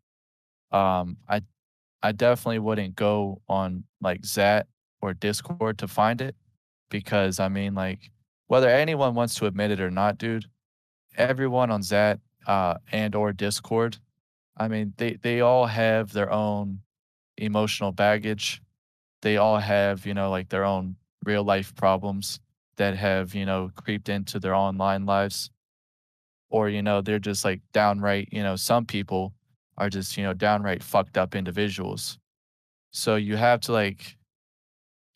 [0.71, 1.41] um, I
[2.03, 4.65] I definitely wouldn't go on like Xat
[5.01, 6.35] or Discord to find it
[6.89, 8.11] because I mean like
[8.47, 10.45] whether anyone wants to admit it or not, dude,
[11.17, 13.97] everyone on Xat uh and or Discord,
[14.57, 16.81] I mean they they all have their own
[17.37, 18.61] emotional baggage.
[19.21, 22.39] They all have, you know, like their own real life problems
[22.77, 25.51] that have, you know, creeped into their online lives.
[26.49, 29.33] Or you know they're just like downright you know some people
[29.77, 32.17] are just you know downright fucked up individuals.
[32.91, 34.17] So you have to like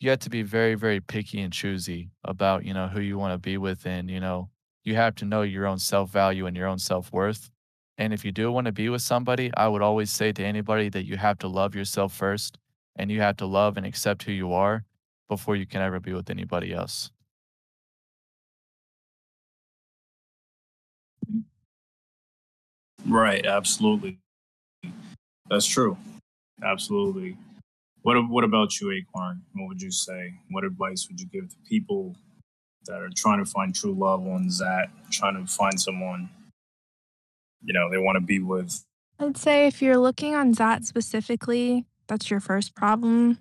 [0.00, 3.32] you have to be very very picky and choosy about you know who you want
[3.34, 4.50] to be with and you know
[4.84, 7.50] you have to know your own self-value and your own self-worth
[8.00, 10.90] and if you do want to be with somebody i would always say to anybody
[10.90, 12.58] that you have to love yourself first
[12.96, 14.84] and you have to love and accept who you are
[15.28, 17.12] before you can ever be with anybody else
[23.06, 23.46] Right.
[23.46, 24.18] Absolutely.
[25.50, 25.96] That's true.
[26.64, 27.36] Absolutely.
[28.02, 29.42] What What about you, Acorn?
[29.54, 30.34] What would you say?
[30.50, 32.16] What advice would you give to people
[32.86, 36.30] that are trying to find true love on Xat, trying to find someone
[37.62, 38.84] you know they want to be with?
[39.18, 43.38] I'd say if you're looking on Xat specifically, that's your first problem.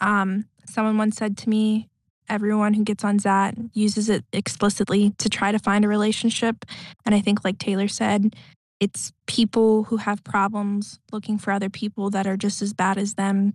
[0.00, 1.88] Um, someone once said to me,
[2.28, 6.64] everyone who gets on Xat uses it explicitly to try to find a relationship.
[7.04, 8.34] And I think, like Taylor said,
[8.80, 13.14] it's people who have problems looking for other people that are just as bad as
[13.14, 13.54] them,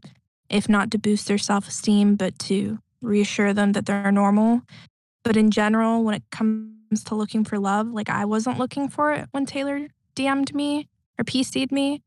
[0.49, 4.61] if not to boost their self esteem, but to reassure them that they're normal.
[5.23, 9.13] But in general, when it comes to looking for love, like I wasn't looking for
[9.13, 10.87] it when Taylor DM'd me
[11.17, 12.01] or PC'd me.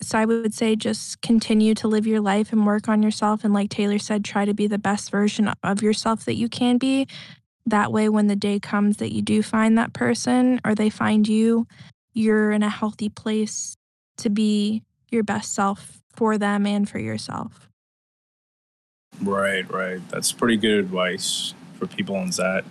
[0.00, 3.44] So I would say just continue to live your life and work on yourself.
[3.44, 6.78] And like Taylor said, try to be the best version of yourself that you can
[6.78, 7.06] be.
[7.66, 11.26] that way when the day comes that you do find that person or they find
[11.26, 11.66] you
[12.12, 13.76] you're in a healthy place
[14.16, 17.68] to be your best self for them and for yourself
[19.22, 22.64] right right that's pretty good advice for people on that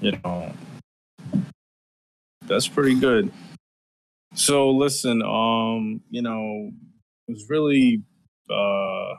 [0.00, 0.52] you know
[2.46, 3.32] that's pretty good.
[4.34, 6.70] So listen um you know
[7.28, 8.02] it was really
[8.50, 9.14] uh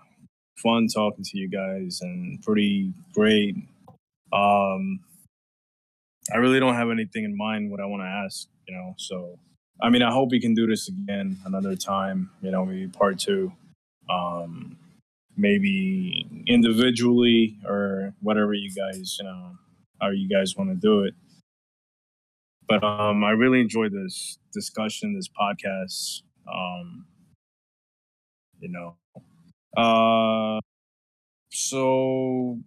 [0.64, 3.56] fun talking to you guys and pretty great.
[4.34, 5.00] Um
[6.34, 9.40] i really don't have anything in mind what i want to ask you know so
[9.82, 13.20] i mean i hope we can do this again another time you know maybe part
[13.20, 13.52] two.
[14.10, 14.78] Um
[15.38, 19.52] maybe individually or whatever you guys you know
[20.02, 21.14] how you guys want to do it
[22.68, 26.22] but um, I really enjoyed this discussion, this podcast.
[26.52, 27.06] Um,
[28.60, 28.98] you know,
[29.78, 30.60] uh,
[31.52, 32.60] so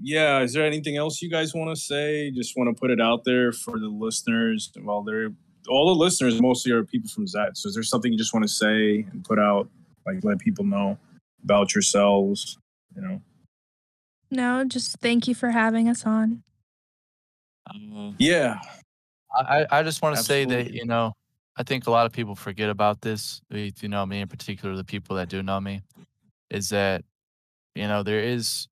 [0.00, 2.30] yeah, is there anything else you guys want to say?
[2.30, 4.72] Just want to put it out there for the listeners.
[4.80, 5.30] Well, they're
[5.68, 7.56] all the listeners mostly are people from Xat.
[7.56, 9.68] So is there something you just want to say and put out,
[10.06, 10.98] like let people know
[11.44, 12.58] about yourselves?
[12.96, 13.20] You know.
[14.30, 16.42] No, just thank you for having us on.
[17.66, 18.60] Uh, yeah,
[19.34, 21.12] I, I just want to say that, you know,
[21.56, 23.40] I think a lot of people forget about this.
[23.50, 25.80] You know, me in particular, the people that do know me,
[26.50, 27.04] is that,
[27.74, 28.68] you know, there is,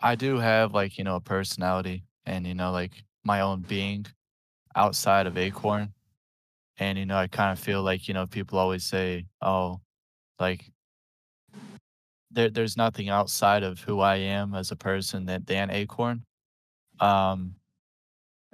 [0.00, 2.92] I do have like, you know, a personality and, you know, like
[3.24, 4.06] my own being
[4.74, 5.92] outside of Acorn.
[6.78, 9.80] And, you know, I kind of feel like, you know, people always say, oh,
[10.38, 10.72] like,
[12.30, 16.24] there, there's nothing outside of who I am as a person that than Acorn.
[16.98, 17.54] Um,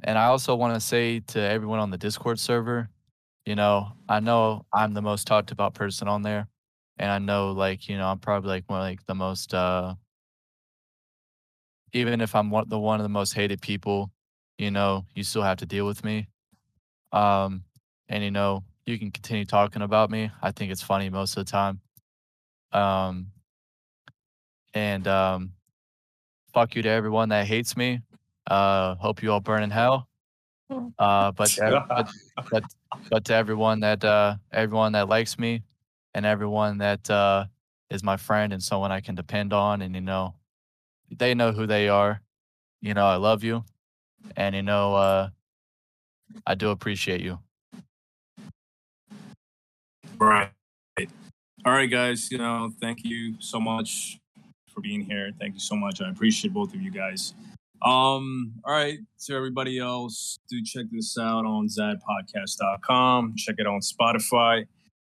[0.05, 2.89] and I also want to say to everyone on the Discord server,
[3.47, 6.49] you know, I know I'm the most talked about person on there.
[6.99, 9.95] And I know like, you know, I'm probably like one like the most uh
[11.93, 14.11] even if I'm one the one of the most hated people,
[14.59, 16.29] you know, you still have to deal with me.
[17.13, 17.65] Um
[18.09, 20.31] and you know, you can continue talking about me.
[20.43, 21.81] I think it's funny most of the time.
[22.73, 23.29] Um
[24.75, 25.53] and um
[26.53, 28.01] fuck you to everyone that hates me
[28.47, 30.09] uh, hope you all burn in hell.
[30.71, 30.89] Hmm.
[30.99, 31.57] Uh, but,
[31.89, 32.09] but,
[32.51, 32.65] but,
[33.11, 35.63] but to everyone that, uh, everyone that likes me
[36.15, 37.47] and everyone that, uh,
[37.91, 39.83] is my friend and someone I can depend on.
[39.83, 40.35] And, you know,
[41.11, 42.21] they know who they are.
[42.81, 43.65] You know, I love you.
[44.37, 45.29] And, you know, uh,
[46.47, 47.39] I do appreciate you.
[50.19, 50.51] Right.
[51.65, 52.31] All right, guys.
[52.31, 54.19] You know, thank you so much
[54.73, 55.31] for being here.
[55.39, 56.01] Thank you so much.
[56.01, 57.35] I appreciate both of you guys.
[57.83, 63.35] Um, all right, to everybody else, do check this out on xatpodcast.com.
[63.37, 64.64] Check it on Spotify.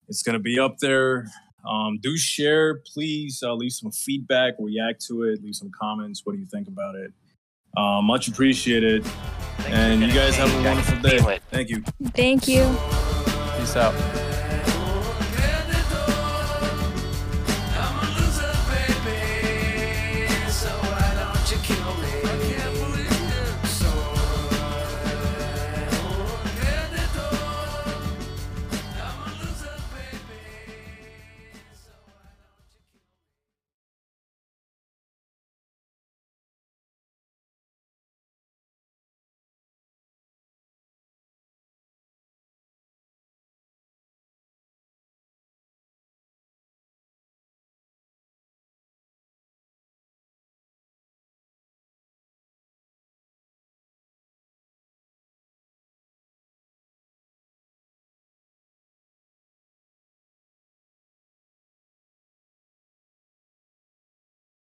[0.08, 1.26] It's gonna be up there.
[1.68, 3.42] Um, do share, please.
[3.42, 6.22] Uh, leave some feedback, react to it, leave some comments.
[6.24, 7.12] What do you think about it?
[7.76, 9.04] Uh, much appreciated.
[9.04, 11.38] Thanks and you guys have a wonderful day.
[11.50, 11.82] Thank you.
[12.14, 12.64] Thank you.
[13.58, 14.29] Peace out.